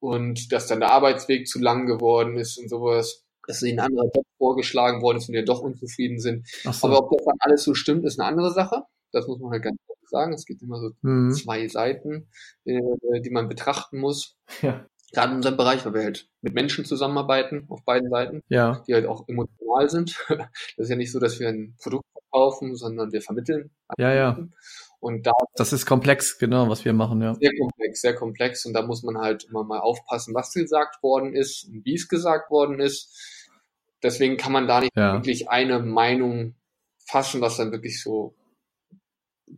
und 0.00 0.52
dass 0.52 0.66
dann 0.66 0.80
der 0.80 0.90
Arbeitsweg 0.90 1.46
zu 1.46 1.60
lang 1.60 1.86
geworden 1.86 2.36
ist 2.36 2.58
und 2.58 2.68
sowas, 2.68 3.24
dass 3.46 3.62
ihnen 3.62 3.78
ein 3.78 3.86
anderer 3.86 4.10
Job 4.14 4.26
vorgeschlagen 4.38 5.02
worden 5.02 5.18
ist 5.18 5.28
und 5.28 5.34
die 5.34 5.44
doch 5.44 5.60
unzufrieden 5.60 6.18
sind. 6.18 6.48
So. 6.48 6.88
Aber 6.88 6.98
ob 6.98 7.10
das 7.16 7.24
dann 7.24 7.36
alles 7.40 7.62
so 7.62 7.74
stimmt, 7.74 8.04
ist 8.04 8.18
eine 8.18 8.28
andere 8.28 8.52
Sache. 8.52 8.82
Das 9.12 9.26
muss 9.26 9.38
man 9.38 9.50
halt 9.52 9.62
ganz 9.62 9.78
ehrlich 9.88 10.08
sagen. 10.08 10.32
Es 10.32 10.44
gibt 10.44 10.62
immer 10.62 10.78
so 10.78 10.90
mhm. 11.02 11.32
zwei 11.32 11.68
Seiten, 11.68 12.28
äh, 12.64 12.80
die 13.20 13.30
man 13.30 13.48
betrachten 13.48 13.98
muss. 13.98 14.36
Ja 14.62 14.86
gerade 15.12 15.30
in 15.30 15.36
unserem 15.36 15.56
Bereich, 15.56 15.84
weil 15.84 15.94
wir 15.94 16.02
halt 16.02 16.28
mit 16.40 16.54
Menschen 16.54 16.84
zusammenarbeiten 16.84 17.66
auf 17.68 17.84
beiden 17.84 18.10
Seiten, 18.10 18.42
ja. 18.48 18.82
die 18.86 18.94
halt 18.94 19.06
auch 19.06 19.28
emotional 19.28 19.88
sind. 19.88 20.16
Das 20.76 20.86
ist 20.86 20.90
ja 20.90 20.96
nicht 20.96 21.12
so, 21.12 21.20
dass 21.20 21.38
wir 21.38 21.48
ein 21.48 21.76
Produkt 21.80 22.06
verkaufen, 22.12 22.74
sondern 22.76 23.12
wir 23.12 23.20
vermitteln. 23.20 23.70
Ja, 23.98 24.12
ja. 24.12 24.38
Und 25.00 25.26
da 25.26 25.32
das 25.54 25.72
ist 25.72 25.84
komplex, 25.84 26.38
genau, 26.38 26.68
was 26.68 26.84
wir 26.84 26.92
machen, 26.92 27.20
ja. 27.20 27.34
Sehr 27.34 27.52
komplex, 27.58 28.00
sehr 28.00 28.14
komplex. 28.14 28.64
Und 28.64 28.72
da 28.72 28.82
muss 28.82 29.02
man 29.02 29.18
halt 29.18 29.44
immer 29.44 29.64
mal 29.64 29.80
aufpassen, 29.80 30.34
was 30.34 30.52
gesagt 30.52 31.02
worden 31.02 31.34
ist 31.34 31.64
und 31.64 31.84
wie 31.84 31.94
es 31.94 32.08
gesagt 32.08 32.50
worden 32.50 32.80
ist. 32.80 33.48
Deswegen 34.02 34.36
kann 34.36 34.52
man 34.52 34.66
da 34.66 34.80
nicht 34.80 34.96
ja. 34.96 35.14
wirklich 35.14 35.48
eine 35.48 35.80
Meinung 35.80 36.54
fassen, 37.06 37.40
was 37.40 37.56
dann 37.56 37.72
wirklich 37.72 38.02
so 38.02 38.34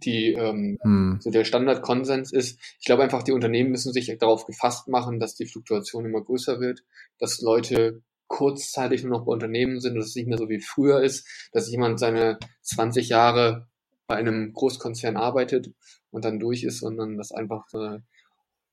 die 0.03 0.33
ähm, 0.33 0.79
hm. 0.83 1.19
so 1.21 1.31
der 1.31 1.45
Standardkonsens 1.45 2.33
ist. 2.33 2.59
Ich 2.79 2.87
glaube 2.87 3.03
einfach, 3.03 3.23
die 3.23 3.33
Unternehmen 3.33 3.71
müssen 3.71 3.93
sich 3.93 4.15
darauf 4.19 4.47
gefasst 4.47 4.89
machen, 4.89 5.21
dass 5.21 5.35
die 5.35 5.47
Fluktuation 5.47 6.05
immer 6.05 6.23
größer 6.23 6.61
wird, 6.61 6.85
dass 7.19 7.41
Leute 7.41 8.03
kurzzeitig 8.27 9.05
nur 9.05 9.19
noch 9.19 9.27
bei 9.27 9.33
Unternehmen 9.33 9.81
sind, 9.81 9.97
dass 9.97 10.07
es 10.07 10.17
nicht 10.17 10.29
mehr 10.29 10.39
so 10.39 10.49
wie 10.49 10.61
früher 10.61 11.03
ist, 11.03 11.27
dass 11.53 11.71
jemand 11.71 12.01
seine 12.01 12.39
20 12.63 13.09
Jahre 13.09 13.69
bei 14.07 14.17
einem 14.17 14.53
Großkonzern 14.53 15.17
arbeitet 15.17 15.71
und 16.11 16.25
dann 16.25 16.41
durch 16.41 16.65
ist, 16.65 16.81
sondern 16.81 17.17
dass 17.17 17.33
einfach 17.33 17.65
äh, 17.75 17.99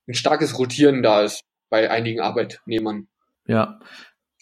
ein 0.07 0.13
starkes 0.13 0.57
Rotieren 0.57 1.03
da 1.03 1.21
ist 1.21 1.43
bei 1.69 1.89
einigen 1.89 2.19
Arbeitnehmern. 2.19 3.07
Ja. 3.45 3.79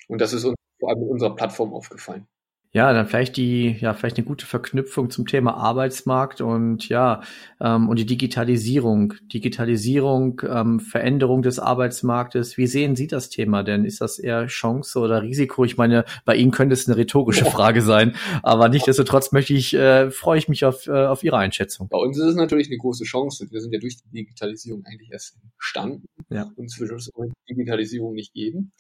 Und 0.08 0.22
das 0.22 0.34
ist 0.34 0.46
uns 0.46 0.56
vor 0.80 0.90
allem 0.90 1.04
in 1.04 1.10
unserer 1.10 1.36
Plattform 1.36 1.74
aufgefallen. 1.74 2.28
Ja, 2.72 2.94
dann 2.94 3.08
vielleicht 3.08 3.36
die, 3.38 3.78
ja, 3.80 3.96
vielleicht 3.96 4.18
eine 4.18 4.28
gute 4.28 4.46
Verknüpfung 4.46 5.10
zum 5.10 5.26
Thema 5.26 5.56
Arbeitsmarkt 5.56 6.40
und 6.40 6.88
ja, 6.88 7.24
ähm, 7.60 7.90
und 7.90 7.98
die 7.98 8.06
Digitalisierung. 8.06 9.16
Digitalisierung, 9.34 10.40
ähm, 10.48 10.80
Veränderung 10.80 11.42
des 11.42 11.58
Arbeitsmarktes. 11.58 12.58
Wie 12.58 12.68
sehen 12.68 12.96
Sie 12.96 13.08
das 13.08 13.32
Thema 13.32 13.64
denn? 13.64 13.86
Ist 13.86 14.02
das 14.02 14.20
eher 14.20 14.46
Chance 14.46 15.00
oder 15.00 15.24
Risiko? 15.24 15.66
Ich 15.66 15.78
meine, 15.78 16.06
bei 16.26 16.36
Ihnen 16.36 16.52
könnte 16.52 16.74
es 16.74 16.88
eine 16.88 16.96
rhetorische 16.96 17.46
Frage 17.46 17.82
sein, 17.82 18.16
aber 18.44 18.70
nichtsdestotrotz 18.70 19.32
möchte 19.32 19.56
ich, 19.56 19.74
äh, 19.74 20.12
freue 20.12 20.38
ich 20.38 20.48
mich 20.48 20.64
auf, 20.64 20.86
äh, 20.86 21.08
auf 21.08 21.24
Ihre 21.24 21.38
Einschätzung. 21.38 21.88
Bei 21.90 21.98
uns 21.98 22.20
ist 22.20 22.26
es 22.26 22.36
natürlich 22.36 22.68
eine 22.68 22.78
große 22.78 23.04
Chance. 23.04 23.48
Wir 23.50 23.62
sind 23.62 23.74
ja 23.74 23.80
durch 23.80 23.98
die 23.98 24.10
Digitalisierung 24.12 24.84
eigentlich 24.86 25.12
erst 25.12 25.38
entstanden. 25.56 26.06
Ja. 26.30 26.52
Uns 26.56 26.80
würde 26.80 26.94
es 26.94 27.10
ohne 27.16 27.34
Digitalisierung 27.50 28.14
nicht 28.14 28.36
geben. 28.36 28.74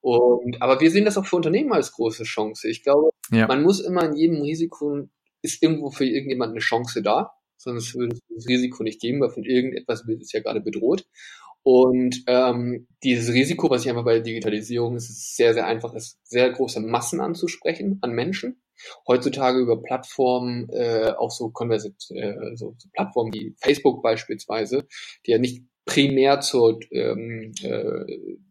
Und, 0.00 0.60
aber 0.60 0.80
wir 0.80 0.90
sehen 0.90 1.04
das 1.04 1.16
auch 1.16 1.24
für 1.24 1.36
Unternehmen 1.36 1.72
als 1.72 1.92
große 1.92 2.24
Chance. 2.24 2.68
Ich 2.68 2.82
glaube, 2.82 3.10
ja. 3.30 3.46
man 3.46 3.62
muss 3.62 3.80
immer 3.80 4.04
in 4.04 4.16
jedem 4.16 4.42
Risiko, 4.42 5.08
ist 5.42 5.62
irgendwo 5.62 5.90
für 5.90 6.06
irgendjemand 6.06 6.52
eine 6.52 6.60
Chance 6.60 7.02
da, 7.02 7.32
sonst 7.56 7.94
würde 7.94 8.14
es 8.14 8.20
das 8.34 8.48
Risiko 8.48 8.82
nicht 8.82 9.00
geben, 9.00 9.20
weil 9.20 9.30
von 9.30 9.44
irgendetwas 9.44 10.06
wird 10.06 10.22
es 10.22 10.32
ja 10.32 10.40
gerade 10.40 10.60
bedroht. 10.60 11.06
Und 11.62 12.24
ähm, 12.26 12.86
dieses 13.02 13.34
Risiko, 13.34 13.70
was 13.70 13.84
ich 13.84 13.90
einfach 13.90 14.04
bei 14.04 14.14
der 14.14 14.22
Digitalisierung 14.22 14.96
ist, 14.96 15.08
ist 15.08 15.34
sehr, 15.34 15.54
sehr 15.54 15.66
einfach, 15.66 15.94
ist 15.94 16.18
sehr 16.22 16.50
große 16.50 16.80
Massen 16.80 17.20
anzusprechen 17.20 17.98
an 18.02 18.12
Menschen. 18.12 18.60
Heutzutage 19.08 19.60
über 19.60 19.80
Plattformen, 19.80 20.68
äh, 20.68 21.14
auch 21.16 21.30
so, 21.30 21.48
Konversit, 21.48 21.94
äh, 22.10 22.54
so, 22.54 22.74
so 22.76 22.88
Plattformen 22.92 23.32
wie 23.32 23.54
Facebook 23.62 24.02
beispielsweise, 24.02 24.86
die 25.26 25.30
ja 25.30 25.38
nicht 25.38 25.64
primär 25.86 26.40
zur, 26.40 26.80
ähm, 26.90 27.52
äh, 27.62 28.04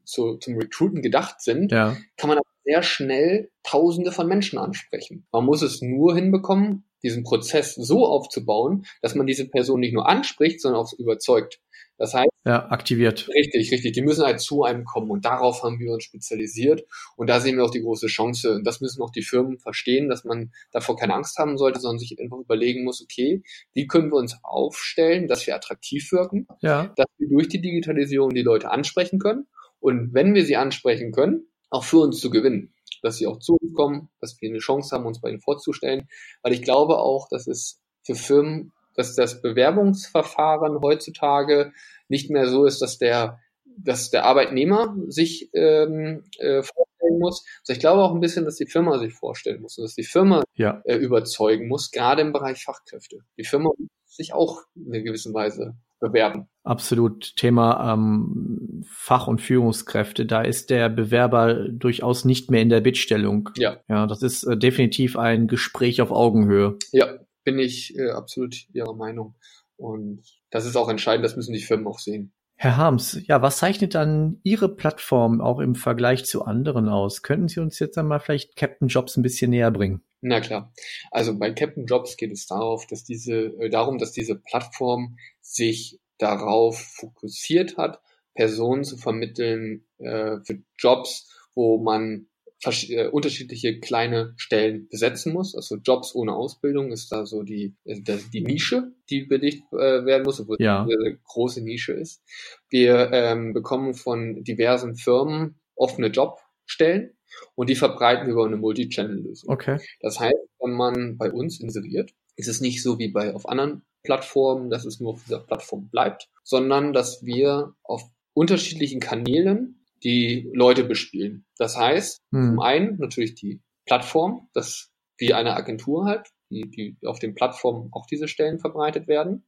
zu, 0.05 0.37
zum 0.37 0.57
Recruiten 0.57 1.03
gedacht 1.03 1.39
sind, 1.39 1.71
ja. 1.71 1.95
kann 2.17 2.29
man 2.29 2.39
sehr 2.63 2.83
schnell 2.83 3.49
Tausende 3.63 4.11
von 4.11 4.27
Menschen 4.27 4.59
ansprechen. 4.59 5.25
Man 5.31 5.45
muss 5.45 5.61
es 5.61 5.81
nur 5.81 6.15
hinbekommen, 6.15 6.85
diesen 7.01 7.23
Prozess 7.23 7.75
so 7.75 8.05
aufzubauen, 8.05 8.85
dass 9.01 9.15
man 9.15 9.27
diese 9.27 9.47
Person 9.49 9.79
nicht 9.79 9.93
nur 9.93 10.07
anspricht, 10.07 10.61
sondern 10.61 10.81
auch 10.81 10.91
überzeugt. 10.93 11.59
Das 11.97 12.13
heißt, 12.13 12.29
ja, 12.45 12.69
aktiviert. 12.69 13.29
Richtig, 13.29 13.71
richtig. 13.71 13.93
Die 13.93 14.01
müssen 14.01 14.25
halt 14.25 14.41
zu 14.41 14.63
einem 14.63 14.83
kommen 14.83 15.09
und 15.11 15.23
darauf 15.23 15.63
haben 15.63 15.79
wir 15.79 15.93
uns 15.93 16.03
spezialisiert 16.03 16.83
und 17.15 17.29
da 17.29 17.39
sehen 17.39 17.55
wir 17.55 17.63
auch 17.63 17.71
die 17.71 17.81
große 17.81 18.07
Chance 18.07 18.55
und 18.55 18.65
das 18.65 18.81
müssen 18.81 19.01
auch 19.01 19.11
die 19.11 19.21
Firmen 19.21 19.59
verstehen, 19.59 20.09
dass 20.09 20.25
man 20.25 20.51
davor 20.71 20.97
keine 20.97 21.13
Angst 21.13 21.37
haben 21.37 21.57
sollte, 21.57 21.79
sondern 21.79 21.99
sich 21.99 22.19
einfach 22.19 22.39
überlegen 22.39 22.83
muss, 22.83 23.01
okay, 23.01 23.43
wie 23.73 23.87
können 23.87 24.11
wir 24.11 24.17
uns 24.17 24.37
aufstellen, 24.43 25.27
dass 25.27 25.47
wir 25.47 25.55
attraktiv 25.55 26.11
wirken, 26.11 26.47
ja. 26.61 26.91
dass 26.97 27.05
wir 27.17 27.29
durch 27.29 27.47
die 27.47 27.61
Digitalisierung 27.61 28.31
die 28.31 28.41
Leute 28.41 28.71
ansprechen 28.71 29.19
können 29.19 29.47
und 29.79 30.13
wenn 30.13 30.33
wir 30.33 30.43
sie 30.43 30.57
ansprechen 30.57 31.11
können, 31.11 31.47
auch 31.73 31.83
für 31.83 31.99
uns 31.99 32.19
zu 32.19 32.29
gewinnen, 32.29 32.73
dass 33.01 33.17
sie 33.17 33.27
auch 33.27 33.39
zu 33.39 33.57
uns 33.59 33.73
kommen, 33.73 34.09
dass 34.21 34.39
wir 34.41 34.49
eine 34.49 34.59
Chance 34.59 34.95
haben, 34.95 35.05
uns 35.05 35.21
bei 35.21 35.29
ihnen 35.29 35.41
vorzustellen, 35.41 36.07
weil 36.41 36.53
ich 36.53 36.61
glaube 36.61 36.97
auch, 36.97 37.27
dass 37.29 37.47
es 37.47 37.81
für 38.03 38.15
Firmen 38.15 38.71
dass 38.95 39.15
das 39.15 39.41
Bewerbungsverfahren 39.41 40.79
heutzutage 40.81 41.73
nicht 42.09 42.29
mehr 42.29 42.47
so 42.47 42.65
ist, 42.65 42.81
dass 42.81 42.97
der 42.97 43.39
dass 43.75 44.11
der 44.11 44.25
Arbeitnehmer 44.25 44.95
sich 45.07 45.49
ähm, 45.53 46.25
äh, 46.37 46.61
vorstellen 46.61 47.17
muss. 47.17 47.43
Also 47.61 47.73
ich 47.73 47.79
glaube 47.79 48.03
auch 48.03 48.13
ein 48.13 48.19
bisschen, 48.19 48.45
dass 48.45 48.57
die 48.57 48.67
Firma 48.67 48.99
sich 48.99 49.13
vorstellen 49.13 49.63
muss 49.63 49.79
und 49.79 49.85
dass 49.85 49.95
die 49.95 50.03
Firma 50.03 50.43
ja. 50.53 50.83
äh, 50.85 50.95
überzeugen 50.95 51.67
muss, 51.67 51.89
gerade 51.89 52.21
im 52.21 52.33
Bereich 52.33 52.63
Fachkräfte. 52.63 53.21
Die 53.35 53.45
Firma 53.45 53.71
muss 53.75 53.89
sich 54.05 54.31
auch 54.31 54.61
in 54.75 54.93
einer 54.93 55.01
gewissen 55.01 55.33
Weise 55.33 55.75
bewerben. 56.03 56.47
Absolut. 56.63 57.35
Thema 57.35 57.93
ähm, 57.93 58.83
Fach- 58.87 59.27
und 59.27 59.41
Führungskräfte. 59.41 60.25
Da 60.25 60.41
ist 60.41 60.69
der 60.69 60.89
Bewerber 60.89 61.67
durchaus 61.69 62.25
nicht 62.25 62.51
mehr 62.51 62.61
in 62.61 62.69
der 62.69 62.81
Bittstellung. 62.81 63.49
Ja. 63.57 63.79
Ja, 63.87 64.05
das 64.05 64.21
ist 64.21 64.43
äh, 64.43 64.57
definitiv 64.57 65.17
ein 65.17 65.47
Gespräch 65.47 66.01
auf 66.01 66.11
Augenhöhe. 66.11 66.77
Ja, 66.91 67.07
bin 67.43 67.59
ich 67.59 67.97
äh, 67.97 68.11
absolut 68.11 68.55
Ihrer 68.73 68.95
Meinung. 68.95 69.35
Und 69.77 70.21
das 70.51 70.65
ist 70.65 70.75
auch 70.75 70.89
entscheidend, 70.89 71.25
das 71.25 71.35
müssen 71.35 71.53
die 71.53 71.59
Firmen 71.59 71.87
auch 71.87 71.99
sehen. 71.99 72.33
Herr 72.55 72.77
Harms, 72.77 73.19
ja, 73.27 73.41
was 73.41 73.57
zeichnet 73.57 73.95
dann 73.95 74.39
Ihre 74.43 74.69
Plattform 74.69 75.41
auch 75.41 75.59
im 75.59 75.75
Vergleich 75.75 76.25
zu 76.25 76.45
anderen 76.45 76.87
aus? 76.87 77.23
Könnten 77.23 77.47
Sie 77.47 77.59
uns 77.59 77.79
jetzt 77.79 77.97
einmal 77.97 78.19
vielleicht 78.19 78.55
Captain 78.55 78.87
Jobs 78.87 79.17
ein 79.17 79.23
bisschen 79.23 79.49
näher 79.49 79.71
bringen? 79.71 80.03
Na 80.25 80.39
klar. 80.39 80.73
Also 81.11 81.37
bei 81.37 81.51
Captain 81.51 81.85
Jobs 81.85 82.15
geht 82.15 82.31
es 82.31 82.47
darauf, 82.47 82.87
dass 82.87 83.03
diese, 83.03 83.47
äh, 83.59 83.69
darum, 83.69 83.97
dass 83.97 84.13
diese 84.13 84.35
Plattform 84.35 85.17
sich 85.41 85.99
darauf 86.17 86.79
fokussiert 86.79 87.75
hat, 87.75 87.99
Personen 88.33 88.85
zu 88.85 88.95
vermitteln 88.95 89.85
äh, 89.97 90.37
für 90.45 90.63
Jobs, 90.77 91.29
wo 91.55 91.77
man 91.77 92.27
äh, 92.63 93.09
unterschiedliche 93.09 93.81
kleine 93.81 94.33
Stellen 94.37 94.87
besetzen 94.87 95.33
muss. 95.33 95.55
Also 95.55 95.75
Jobs 95.75 96.15
ohne 96.15 96.33
Ausbildung 96.33 96.93
ist 96.93 97.11
da 97.11 97.25
so 97.25 97.43
die, 97.43 97.75
äh, 97.83 97.99
die 98.31 98.41
Nische, 98.41 98.93
die 99.09 99.23
belegt 99.23 99.73
äh, 99.73 100.05
werden 100.05 100.23
muss, 100.23 100.39
obwohl 100.39 100.55
ja. 100.59 100.85
es 100.85 100.95
eine 100.95 101.19
große 101.25 101.61
Nische 101.61 101.91
ist. 101.91 102.23
Wir 102.69 103.11
ähm, 103.11 103.51
bekommen 103.51 103.93
von 103.93 104.41
diversen 104.45 104.95
Firmen 104.95 105.59
offene 105.75 106.07
Jobstellen 106.07 107.11
und 107.55 107.69
die 107.69 107.75
verbreiten 107.75 108.27
wir 108.27 108.33
über 108.33 108.45
eine 108.45 108.57
Multi-Channel-Lösung. 108.57 109.49
Okay. 109.49 109.79
Das 110.01 110.19
heißt, 110.19 110.35
wenn 110.59 110.73
man 110.73 111.17
bei 111.17 111.31
uns 111.31 111.59
inseriert, 111.59 112.11
ist 112.35 112.47
es 112.47 112.61
nicht 112.61 112.81
so 112.81 112.99
wie 112.99 113.09
bei 113.09 113.33
auf 113.33 113.47
anderen 113.47 113.83
Plattformen, 114.03 114.69
dass 114.69 114.85
es 114.85 114.99
nur 114.99 115.13
auf 115.13 115.23
dieser 115.23 115.39
Plattform 115.39 115.89
bleibt, 115.89 116.29
sondern 116.43 116.93
dass 116.93 117.23
wir 117.23 117.73
auf 117.83 118.03
unterschiedlichen 118.33 118.99
Kanälen 118.99 119.83
die 120.03 120.49
Leute 120.53 120.83
bespielen. 120.83 121.45
Das 121.57 121.77
heißt, 121.77 122.21
hm. 122.31 122.49
zum 122.49 122.59
einen 122.59 122.97
natürlich 122.97 123.35
die 123.35 123.61
Plattform, 123.85 124.49
das 124.53 124.91
wie 125.17 125.33
eine 125.33 125.55
Agentur 125.55 126.05
halt, 126.05 126.27
die, 126.49 126.69
die 126.69 126.97
auf 127.07 127.19
den 127.19 127.35
Plattformen 127.35 127.89
auch 127.93 128.05
diese 128.05 128.27
Stellen 128.27 128.59
verbreitet 128.59 129.07
werden, 129.07 129.45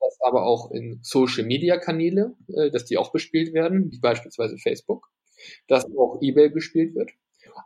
dass 0.00 0.18
aber 0.20 0.44
auch 0.44 0.70
in 0.70 1.00
Social 1.02 1.44
Media 1.44 1.78
Kanäle, 1.78 2.34
äh, 2.48 2.70
dass 2.70 2.84
die 2.84 2.98
auch 2.98 3.12
bespielt 3.12 3.52
werden, 3.54 3.90
wie 3.90 4.00
beispielsweise 4.00 4.58
Facebook, 4.58 5.10
dass 5.66 5.84
auch 5.96 6.18
eBay 6.20 6.50
bespielt 6.50 6.94
wird. 6.94 7.12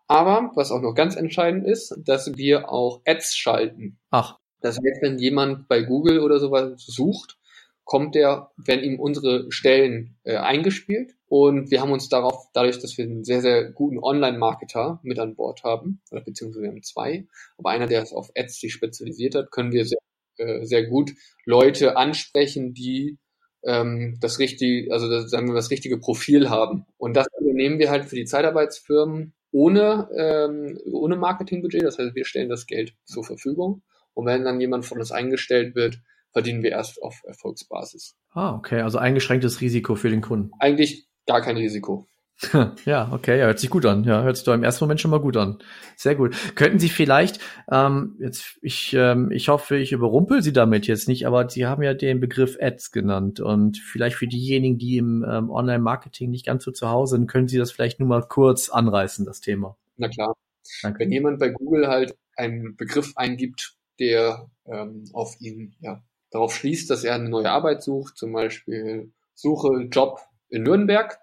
Aber 0.06 0.52
was 0.54 0.70
auch 0.70 0.80
noch 0.80 0.94
ganz 0.94 1.16
entscheidend 1.16 1.66
ist, 1.66 1.94
dass 2.04 2.36
wir 2.36 2.70
auch 2.70 3.02
Ads 3.04 3.36
schalten. 3.36 3.98
Ach. 4.10 4.38
Das 4.60 4.76
heißt, 4.76 5.02
wenn 5.02 5.18
jemand 5.18 5.68
bei 5.68 5.82
Google 5.82 6.20
oder 6.20 6.40
sowas 6.40 6.72
sucht, 6.78 7.38
kommt 7.84 8.16
er, 8.16 8.50
werden 8.56 8.84
ihm 8.84 9.00
unsere 9.00 9.50
Stellen 9.50 10.16
äh, 10.24 10.36
eingespielt 10.36 11.14
und 11.26 11.70
wir 11.70 11.80
haben 11.80 11.92
uns 11.92 12.08
darauf, 12.08 12.48
dadurch, 12.52 12.78
dass 12.80 12.98
wir 12.98 13.06
einen 13.06 13.24
sehr, 13.24 13.40
sehr 13.40 13.70
guten 13.70 13.98
Online-Marketer 13.98 15.00
mit 15.02 15.18
an 15.18 15.36
Bord 15.36 15.64
haben, 15.64 16.02
oder 16.10 16.20
beziehungsweise 16.20 16.64
wir 16.64 16.70
haben 16.70 16.82
zwei, 16.82 17.26
aber 17.56 17.70
einer, 17.70 17.86
der 17.86 18.02
es 18.02 18.12
auf 18.12 18.30
Ads 18.36 18.60
sich 18.60 18.74
spezialisiert 18.74 19.34
hat, 19.34 19.50
können 19.50 19.72
wir 19.72 19.86
sehr, 19.86 19.98
äh, 20.36 20.66
sehr 20.66 20.86
gut 20.86 21.12
Leute 21.46 21.96
ansprechen, 21.96 22.74
die 22.74 23.16
ähm, 23.64 24.18
das 24.20 24.38
richtige, 24.38 24.92
also 24.92 25.08
das, 25.08 25.30
sagen 25.30 25.48
wir, 25.48 25.54
das 25.54 25.70
richtige 25.70 25.98
Profil 25.98 26.50
haben. 26.50 26.84
Und 26.98 27.14
das 27.14 27.26
übernehmen 27.40 27.78
wir 27.78 27.90
halt 27.90 28.04
für 28.04 28.16
die 28.16 28.26
Zeitarbeitsfirmen 28.26 29.32
ohne, 29.50 30.08
ähm, 30.16 30.78
ohne 30.92 31.16
Marketingbudget. 31.16 31.82
Das 31.82 31.98
heißt, 31.98 32.14
wir 32.14 32.24
stellen 32.24 32.48
das 32.48 32.66
Geld 32.66 32.94
zur 33.04 33.24
Verfügung. 33.24 33.82
Und 34.14 34.26
wenn 34.26 34.44
dann 34.44 34.60
jemand 34.60 34.84
von 34.84 34.98
uns 34.98 35.12
eingestellt 35.12 35.74
wird, 35.74 36.00
verdienen 36.32 36.62
wir 36.62 36.70
erst 36.70 37.02
auf 37.02 37.22
Erfolgsbasis. 37.24 38.16
Ah, 38.30 38.54
okay, 38.54 38.80
also 38.80 38.98
eingeschränktes 38.98 39.60
Risiko 39.60 39.94
für 39.94 40.10
den 40.10 40.20
Kunden. 40.20 40.50
Eigentlich 40.58 41.08
gar 41.26 41.40
kein 41.40 41.56
Risiko. 41.56 42.06
Ja, 42.84 43.10
okay, 43.12 43.38
ja, 43.38 43.46
hört 43.46 43.58
sich 43.58 43.70
gut 43.70 43.84
an. 43.84 44.04
Ja, 44.04 44.22
hört 44.22 44.36
sich 44.36 44.44
doch 44.44 44.54
im 44.54 44.62
ersten 44.62 44.84
Moment 44.84 45.00
schon 45.00 45.10
mal 45.10 45.20
gut 45.20 45.36
an. 45.36 45.58
Sehr 45.96 46.14
gut. 46.14 46.36
Könnten 46.54 46.78
Sie 46.78 46.88
vielleicht, 46.88 47.40
ähm, 47.70 48.16
jetzt, 48.20 48.58
ich, 48.62 48.94
ähm, 48.94 49.30
ich 49.32 49.48
hoffe, 49.48 49.76
ich 49.76 49.92
überrumpel 49.92 50.42
Sie 50.42 50.52
damit 50.52 50.86
jetzt 50.86 51.08
nicht, 51.08 51.26
aber 51.26 51.48
Sie 51.48 51.66
haben 51.66 51.82
ja 51.82 51.94
den 51.94 52.20
Begriff 52.20 52.56
Ads 52.60 52.92
genannt 52.92 53.40
und 53.40 53.78
vielleicht 53.78 54.16
für 54.16 54.28
diejenigen, 54.28 54.78
die 54.78 54.98
im 54.98 55.24
ähm, 55.28 55.50
Online-Marketing 55.50 56.30
nicht 56.30 56.46
ganz 56.46 56.64
so 56.64 56.70
zu 56.70 56.88
Hause 56.88 57.16
sind, 57.16 57.26
können 57.26 57.48
Sie 57.48 57.58
das 57.58 57.72
vielleicht 57.72 57.98
nur 57.98 58.08
mal 58.08 58.22
kurz 58.22 58.68
anreißen, 58.68 59.26
das 59.26 59.40
Thema. 59.40 59.76
Na 59.96 60.08
klar. 60.08 60.34
Danke. 60.82 61.00
Wenn 61.00 61.12
jemand 61.12 61.38
bei 61.38 61.48
Google 61.48 61.88
halt 61.88 62.16
einen 62.36 62.76
Begriff 62.76 63.12
eingibt, 63.16 63.74
der 63.98 64.48
ähm, 64.66 65.04
auf 65.12 65.40
ihn 65.40 65.74
ja, 65.80 66.02
darauf 66.30 66.54
schließt, 66.54 66.88
dass 66.90 67.04
er 67.04 67.14
eine 67.14 67.28
neue 67.28 67.50
Arbeit 67.50 67.82
sucht, 67.82 68.16
zum 68.16 68.32
Beispiel 68.32 69.10
Suche 69.34 69.88
Job 69.90 70.20
in 70.48 70.62
Nürnberg. 70.62 71.18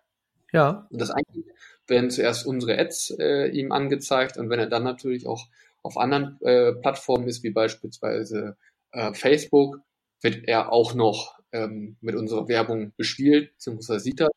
Ja. 0.56 0.88
Und 0.90 1.02
das 1.02 1.12
eigentlich 1.12 1.46
werden 1.88 2.10
zuerst 2.10 2.46
unsere 2.46 2.80
Ads 2.80 3.16
äh, 3.20 3.48
ihm 3.50 3.72
angezeigt 3.72 4.38
und 4.38 4.50
wenn 4.50 4.60
er 4.60 4.68
dann 4.68 4.84
natürlich 4.84 5.28
auch 5.28 5.48
auf 5.84 5.98
anderen 5.98 6.42
äh, 6.42 6.74
Plattformen 6.74 7.28
ist, 7.28 7.44
wie 7.44 7.52
beispielsweise 7.52 8.58
äh, 8.92 9.14
Facebook, 9.14 9.82
wird 10.22 10.48
er 10.48 10.72
auch 10.72 10.96
noch 10.96 11.38
ähm, 11.52 11.98
mit 12.02 12.16
unserer 12.16 12.48
Werbung 12.48 12.94
bespielt, 12.98 13.52
beziehungsweise 13.54 14.00
sieht 14.00 14.22
er 14.22 14.30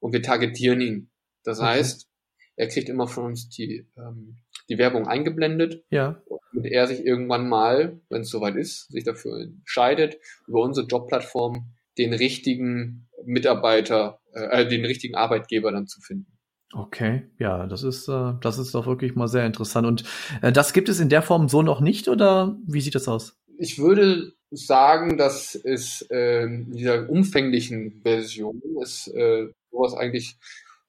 und 0.00 0.12
wir 0.12 0.22
targetieren 0.22 0.80
ihn. 0.80 1.10
Das 1.44 1.60
okay. 1.60 1.68
heißt, 1.68 2.08
er 2.56 2.68
kriegt 2.68 2.88
immer 2.88 3.06
von 3.06 3.26
uns 3.26 3.48
die, 3.50 3.86
ähm, 3.96 4.38
die 4.68 4.78
Werbung 4.78 5.06
eingeblendet. 5.06 5.84
Ja. 5.90 6.22
Und 6.52 6.64
er 6.64 6.86
sich 6.86 7.04
irgendwann 7.04 7.48
mal, 7.48 8.00
wenn 8.08 8.22
es 8.22 8.30
soweit 8.30 8.56
ist, 8.56 8.90
sich 8.90 9.04
dafür 9.04 9.40
entscheidet, 9.40 10.18
über 10.46 10.62
unsere 10.62 10.86
Jobplattform 10.86 11.70
den 11.98 12.12
richtigen 12.12 13.08
Mitarbeiter, 13.24 14.20
äh, 14.32 14.66
den 14.66 14.84
richtigen 14.84 15.14
Arbeitgeber 15.14 15.72
dann 15.72 15.86
zu 15.86 16.00
finden. 16.00 16.36
Okay, 16.72 17.30
ja, 17.38 17.66
das 17.66 17.82
ist, 17.84 18.08
äh, 18.08 18.32
das 18.40 18.58
ist 18.58 18.74
doch 18.74 18.86
wirklich 18.86 19.14
mal 19.14 19.28
sehr 19.28 19.46
interessant. 19.46 19.86
Und 19.86 20.04
äh, 20.42 20.52
das 20.52 20.72
gibt 20.72 20.88
es 20.88 21.00
in 21.00 21.08
der 21.08 21.22
Form 21.22 21.48
so 21.48 21.62
noch 21.62 21.80
nicht 21.80 22.08
oder 22.08 22.58
wie 22.66 22.80
sieht 22.80 22.94
das 22.94 23.08
aus? 23.08 23.38
Ich 23.58 23.78
würde 23.78 24.32
sagen, 24.50 25.16
dass 25.16 25.54
es 25.54 26.06
äh, 26.10 26.44
in 26.44 26.72
dieser 26.72 27.08
umfänglichen 27.08 28.02
Version 28.02 28.60
es 28.82 29.08
äh, 29.08 29.46
sowas 29.70 29.94
eigentlich 29.94 30.36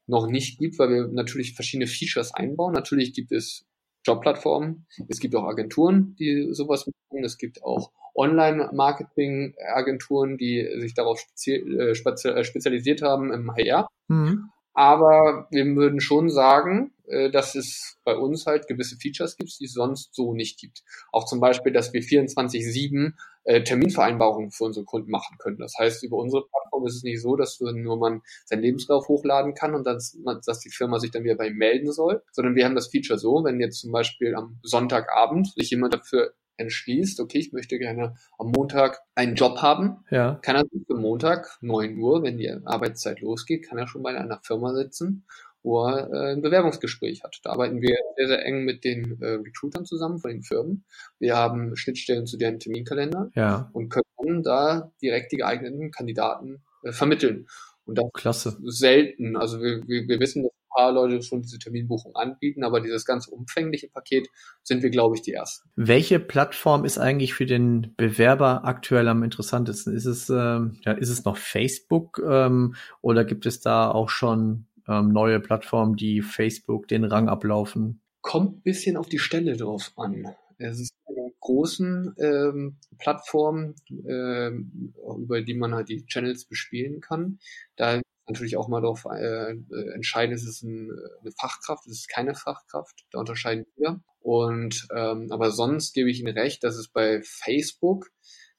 noch 0.07 0.27
nicht 0.27 0.59
gibt, 0.59 0.79
weil 0.79 0.89
wir 0.89 1.07
natürlich 1.07 1.53
verschiedene 1.53 1.87
Features 1.87 2.33
einbauen. 2.33 2.73
Natürlich 2.73 3.13
gibt 3.13 3.31
es 3.31 3.65
Jobplattformen, 4.05 4.87
es 5.09 5.19
gibt 5.19 5.35
auch 5.35 5.43
Agenturen, 5.43 6.15
die 6.17 6.47
sowas 6.51 6.87
machen, 6.87 7.23
es 7.25 7.37
gibt 7.37 7.63
auch 7.63 7.91
Online-Marketing-Agenturen, 8.17 10.38
die 10.38 10.67
sich 10.79 10.95
darauf 10.95 11.24
äh, 11.47 11.91
äh, 11.91 11.95
spezialisiert 11.95 13.01
haben 13.01 13.31
im 13.31 13.55
HR. 13.55 13.88
Mhm. 14.07 14.50
Aber 14.74 15.47
wir 15.51 15.65
würden 15.75 16.01
schon 16.01 16.29
sagen, 16.29 16.91
dass 17.31 17.55
es 17.55 17.97
bei 18.03 18.15
uns 18.15 18.45
halt 18.45 18.67
gewisse 18.67 18.97
Features 18.97 19.37
gibt, 19.37 19.59
die 19.59 19.65
es 19.65 19.73
sonst 19.73 20.13
so 20.13 20.33
nicht 20.33 20.59
gibt. 20.59 20.83
Auch 21.11 21.25
zum 21.25 21.39
Beispiel, 21.39 21.71
dass 21.71 21.93
wir 21.93 22.01
24-7 22.01 23.13
äh, 23.45 23.63
Terminvereinbarungen 23.63 24.51
für 24.51 24.65
unsere 24.65 24.85
Kunden 24.85 25.09
machen 25.09 25.37
können. 25.39 25.57
Das 25.57 25.75
heißt, 25.79 26.03
über 26.03 26.17
unsere 26.17 26.45
Plattform 26.47 26.85
ist 26.85 26.95
es 26.95 27.03
nicht 27.03 27.21
so, 27.21 27.37
dass 27.37 27.59
nur 27.61 27.97
man 27.97 28.21
seinen 28.45 28.61
Lebenslauf 28.61 29.07
hochladen 29.07 29.53
kann 29.53 29.73
und 29.73 29.87
dass, 29.87 30.17
dass 30.45 30.59
die 30.59 30.69
Firma 30.69 30.99
sich 30.99 31.11
dann 31.11 31.23
wieder 31.23 31.35
bei 31.35 31.47
ihm 31.47 31.57
melden 31.57 31.91
soll, 31.91 32.21
sondern 32.31 32.55
wir 32.55 32.65
haben 32.65 32.75
das 32.75 32.89
Feature 32.89 33.17
so, 33.17 33.43
wenn 33.45 33.61
jetzt 33.61 33.79
zum 33.79 33.93
Beispiel 33.93 34.35
am 34.35 34.59
Sonntagabend 34.63 35.53
sich 35.55 35.69
jemand 35.69 35.93
dafür 35.93 36.33
entschließt, 36.57 37.19
okay, 37.19 37.37
ich 37.37 37.53
möchte 37.53 37.77
gerne 37.77 38.15
am 38.37 38.51
Montag 38.51 38.99
einen 39.15 39.35
Job 39.35 39.61
haben, 39.61 40.03
ja. 40.09 40.39
kann 40.41 40.55
er 40.55 40.65
für 40.85 40.95
Montag 40.95 41.57
9 41.61 41.97
Uhr, 41.97 42.23
wenn 42.23 42.37
die 42.37 42.49
Arbeitszeit 42.65 43.21
losgeht, 43.21 43.67
kann 43.67 43.77
er 43.77 43.87
schon 43.87 44.03
bei 44.03 44.17
einer 44.17 44.39
Firma 44.43 44.73
sitzen, 44.73 45.25
wo 45.67 45.86
er 45.86 46.09
äh, 46.12 46.33
ein 46.33 46.41
Bewerbungsgespräch 46.41 47.24
hat. 47.24 47.39
Da 47.43 47.51
arbeiten 47.51 47.81
wir 47.81 47.95
sehr, 48.15 48.27
sehr 48.27 48.45
eng 48.45 48.63
mit 48.63 48.83
den 48.83 49.21
äh, 49.21 49.33
Recruitern 49.33 49.86
zusammen 49.86 50.19
von 50.19 50.31
den 50.31 50.41
Firmen. 50.41 50.86
Wir 51.19 51.36
haben 51.36 51.75
Schnittstellen 51.75 52.25
zu 52.25 52.38
deren 52.38 52.59
Terminkalender 52.59 53.29
ja. 53.36 53.69
und 53.74 53.89
können 53.89 54.43
da 54.43 54.91
direkt 55.01 55.31
die 55.33 55.38
geeigneten 55.38 55.91
Kandidaten 55.91 56.63
äh, 56.83 56.91
vermitteln. 56.91 57.47
Und 57.86 57.97
das 57.97 58.05
Klasse. 58.13 58.57
ist 58.63 58.79
selten. 58.79 59.36
Also 59.36 59.62
wir, 59.62 59.86
wir, 59.88 60.07
wir 60.07 60.19
wissen, 60.19 60.43
dass 60.43 60.51
paar 60.77 60.91
Leute 60.91 61.24
schon 61.24 61.41
diese 61.41 61.57
Terminbuchung 61.57 62.15
anbieten, 62.15 62.63
aber 62.63 62.81
dieses 62.81 63.03
ganz 63.05 63.27
umfängliche 63.27 63.88
Paket 63.89 64.27
sind 64.62 64.83
wir, 64.83 64.91
glaube 64.91 65.15
ich, 65.15 65.24
die 65.24 65.33
ersten. 65.33 65.69
Welche 65.75 66.19
Plattform 66.19 66.86
ist 66.86 67.00
eigentlich 67.00 67.33
für 67.33 67.47
den 67.47 67.95
Bewerber 67.97 68.63
aktuell 68.63 69.07
am 69.07 69.24
interessantesten? 69.24 69.95
Ist 69.95 70.05
es, 70.05 70.29
ähm, 70.29 70.77
ja, 70.83 70.91
ist 70.91 71.09
es 71.09 71.25
noch 71.25 71.38
Facebook 71.38 72.21
ähm, 72.24 72.75
oder 73.01 73.25
gibt 73.25 73.47
es 73.47 73.59
da 73.59 73.89
auch 73.89 74.09
schon 74.09 74.66
ähm, 74.88 75.10
neue 75.10 75.39
Plattformen, 75.39 75.96
die 75.96 76.22
Facebook 76.22 76.88
den 76.88 77.03
Rang 77.03 77.29
ablaufen? 77.29 78.01
Kommt 78.22 78.63
bisschen 78.63 78.98
auf 78.98 79.08
die 79.08 79.20
Stelle 79.20 79.56
drauf 79.56 79.91
an. 79.96 80.36
Es 80.58 80.79
ist 80.79 80.94
eine 81.06 81.32
großen 81.39 82.15
ähm, 82.17 82.77
Plattform, 82.98 83.75
ähm, 83.89 84.94
über 85.17 85.41
die 85.41 85.53
man 85.53 85.75
halt 85.75 85.89
die 85.89 86.06
Channels 86.06 86.46
bespielen 86.46 87.00
kann. 87.00 87.39
Da 87.75 88.01
natürlich 88.27 88.58
auch 88.58 88.67
mal 88.67 88.82
darauf 88.82 89.06
äh, 89.06 89.56
entscheiden, 89.94 90.36
ist 90.36 90.48
es 90.48 90.62
ein, 90.62 90.91
eine 91.22 91.32
Fachkraft, 91.32 91.86
ist 91.88 92.00
es 92.00 92.08
keine 92.08 92.36
Fachkraft. 92.36 93.06
Da 93.12 93.20
unterscheiden 93.20 93.65
wir. 93.75 94.01
Und 94.20 94.88
ähm, 94.94 95.27
aber 95.32 95.51
sonst 95.51 95.94
gebe 95.94 96.10
ich 96.10 96.20
Ihnen 96.20 96.38
recht, 96.38 96.63
dass 96.63 96.75
es 96.75 96.89
bei 96.89 97.22
Facebook, 97.24 98.10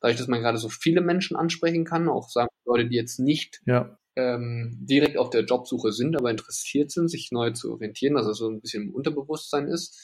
dadurch, 0.00 0.16
dass 0.16 0.28
man 0.28 0.40
gerade 0.40 0.58
so 0.58 0.68
viele 0.68 1.02
Menschen 1.02 1.37
ansprechen 1.37 1.85
kann, 1.85 2.08
auch 2.08 2.30
sagen 2.30 2.49
Leute, 2.64 2.88
die 2.88 2.97
jetzt 2.97 3.18
nicht 3.18 3.61
ja. 3.66 3.97
Ähm, 4.18 4.76
direkt 4.80 5.16
auf 5.16 5.30
der 5.30 5.44
Jobsuche 5.44 5.92
sind, 5.92 6.16
aber 6.16 6.30
interessiert 6.30 6.90
sind, 6.90 7.08
sich 7.08 7.30
neu 7.30 7.52
zu 7.52 7.72
orientieren, 7.72 8.14
dass 8.14 8.26
es 8.26 8.38
so 8.38 8.48
ein 8.48 8.60
bisschen 8.60 8.84
im 8.84 8.94
Unterbewusstsein 8.94 9.68
ist, 9.68 9.98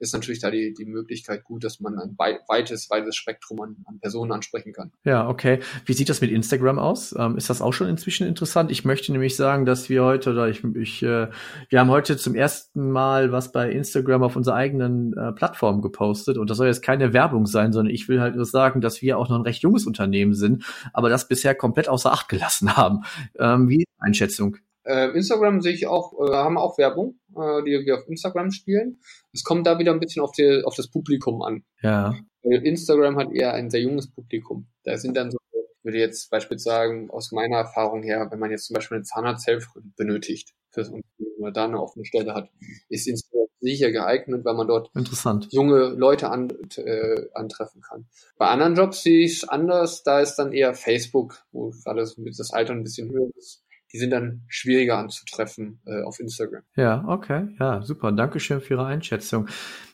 ist 0.00 0.14
natürlich 0.14 0.40
da 0.40 0.50
die, 0.50 0.74
die 0.74 0.86
Möglichkeit 0.86 1.44
gut, 1.44 1.62
dass 1.62 1.78
man 1.78 1.98
ein 1.98 2.16
weites, 2.18 2.88
weites 2.90 3.14
Spektrum 3.14 3.60
an, 3.60 3.76
an 3.86 4.00
Personen 4.00 4.32
ansprechen 4.32 4.72
kann. 4.72 4.92
Ja, 5.04 5.28
okay. 5.28 5.60
Wie 5.84 5.92
sieht 5.92 6.08
das 6.08 6.20
mit 6.20 6.30
Instagram 6.30 6.78
aus? 6.78 7.14
Ähm, 7.16 7.36
ist 7.36 7.50
das 7.50 7.60
auch 7.60 7.72
schon 7.72 7.88
inzwischen 7.88 8.26
interessant? 8.26 8.70
Ich 8.70 8.84
möchte 8.84 9.12
nämlich 9.12 9.36
sagen, 9.36 9.66
dass 9.66 9.88
wir 9.88 10.02
heute, 10.02 10.30
oder 10.30 10.48
ich, 10.48 10.64
ich 10.64 11.02
äh, 11.02 11.28
wir 11.68 11.80
haben 11.80 11.90
heute 11.90 12.16
zum 12.16 12.34
ersten 12.34 12.90
Mal 12.90 13.30
was 13.30 13.52
bei 13.52 13.70
Instagram 13.70 14.22
auf 14.22 14.36
unserer 14.36 14.54
eigenen 14.54 15.12
äh, 15.12 15.32
Plattform 15.32 15.82
gepostet 15.82 16.38
und 16.38 16.48
das 16.48 16.56
soll 16.56 16.66
jetzt 16.66 16.82
keine 16.82 17.12
Werbung 17.12 17.46
sein, 17.46 17.72
sondern 17.72 17.94
ich 17.94 18.08
will 18.08 18.20
halt 18.20 18.36
nur 18.36 18.46
sagen, 18.46 18.80
dass 18.80 19.02
wir 19.02 19.18
auch 19.18 19.28
noch 19.28 19.36
ein 19.36 19.42
recht 19.42 19.62
junges 19.62 19.86
Unternehmen 19.86 20.34
sind, 20.34 20.64
aber 20.92 21.10
das 21.10 21.28
bisher 21.28 21.54
komplett 21.54 21.88
außer 21.88 22.10
Acht 22.10 22.28
gelassen 22.28 22.76
haben. 22.76 23.02
Ähm, 23.38 23.68
wie 23.68 23.82
ist 23.82 23.88
Einschätzung? 23.98 24.56
Äh, 24.84 25.10
Instagram 25.10 25.60
sehe 25.60 25.74
ich 25.74 25.86
auch, 25.86 26.12
äh, 26.20 26.32
haben 26.32 26.56
auch 26.56 26.78
Werbung, 26.78 27.18
äh, 27.36 27.62
die 27.64 27.84
wir 27.84 27.98
auf 27.98 28.08
Instagram 28.08 28.50
spielen. 28.50 29.00
Es 29.32 29.44
kommt 29.44 29.66
da 29.66 29.78
wieder 29.78 29.92
ein 29.92 30.00
bisschen 30.00 30.22
auf, 30.22 30.32
die, 30.32 30.62
auf 30.64 30.74
das 30.74 30.90
Publikum 30.90 31.42
an. 31.42 31.64
Ja. 31.82 32.14
Instagram 32.42 33.16
hat 33.16 33.32
eher 33.32 33.52
ein 33.52 33.70
sehr 33.70 33.82
junges 33.82 34.10
Publikum. 34.10 34.68
Da 34.84 34.96
sind 34.96 35.16
dann 35.16 35.30
so, 35.30 35.38
ich 35.52 35.84
würde 35.84 35.98
jetzt 35.98 36.30
beispielsweise 36.30 36.64
sagen, 36.64 37.10
aus 37.10 37.32
meiner 37.32 37.58
Erfahrung 37.58 38.02
her, 38.02 38.28
wenn 38.30 38.38
man 38.38 38.50
jetzt 38.50 38.66
zum 38.66 38.74
Beispiel 38.74 38.96
eine 38.96 39.04
Zahnarzthelfer 39.04 39.68
benötigt 39.96 40.54
fürs 40.70 40.88
Unternehmen 40.88 41.36
oder 41.40 41.52
da 41.52 41.64
eine 41.64 41.80
offene 41.80 42.06
Stelle 42.06 42.34
hat, 42.34 42.50
ist 42.88 43.06
Instagram 43.06 43.48
sicher 43.60 43.90
geeignet, 43.90 44.42
weil 44.46 44.54
man 44.54 44.68
dort 44.68 44.90
junge 45.50 45.88
Leute 45.88 46.30
an, 46.30 46.50
äh, 46.76 47.26
antreffen 47.34 47.82
kann. 47.82 48.06
Bei 48.38 48.48
anderen 48.48 48.74
Jobs 48.74 49.02
sehe 49.02 49.26
ich 49.26 49.42
es 49.42 49.48
anders, 49.48 50.02
da 50.02 50.20
ist 50.20 50.36
dann 50.36 50.52
eher 50.52 50.72
Facebook, 50.72 51.44
wo 51.52 51.70
gerade 51.84 52.00
das 52.00 52.50
Alter 52.52 52.72
ein 52.72 52.84
bisschen 52.84 53.10
höher 53.10 53.28
ist 53.36 53.62
die 53.92 53.98
sind 53.98 54.10
dann 54.10 54.42
schwieriger 54.48 54.98
anzutreffen 54.98 55.80
äh, 55.86 56.02
auf 56.02 56.20
Instagram. 56.20 56.62
Ja, 56.76 57.04
okay, 57.06 57.48
ja, 57.58 57.82
super. 57.82 58.12
Dankeschön 58.12 58.60
für 58.60 58.74
Ihre 58.74 58.86
Einschätzung. 58.86 59.48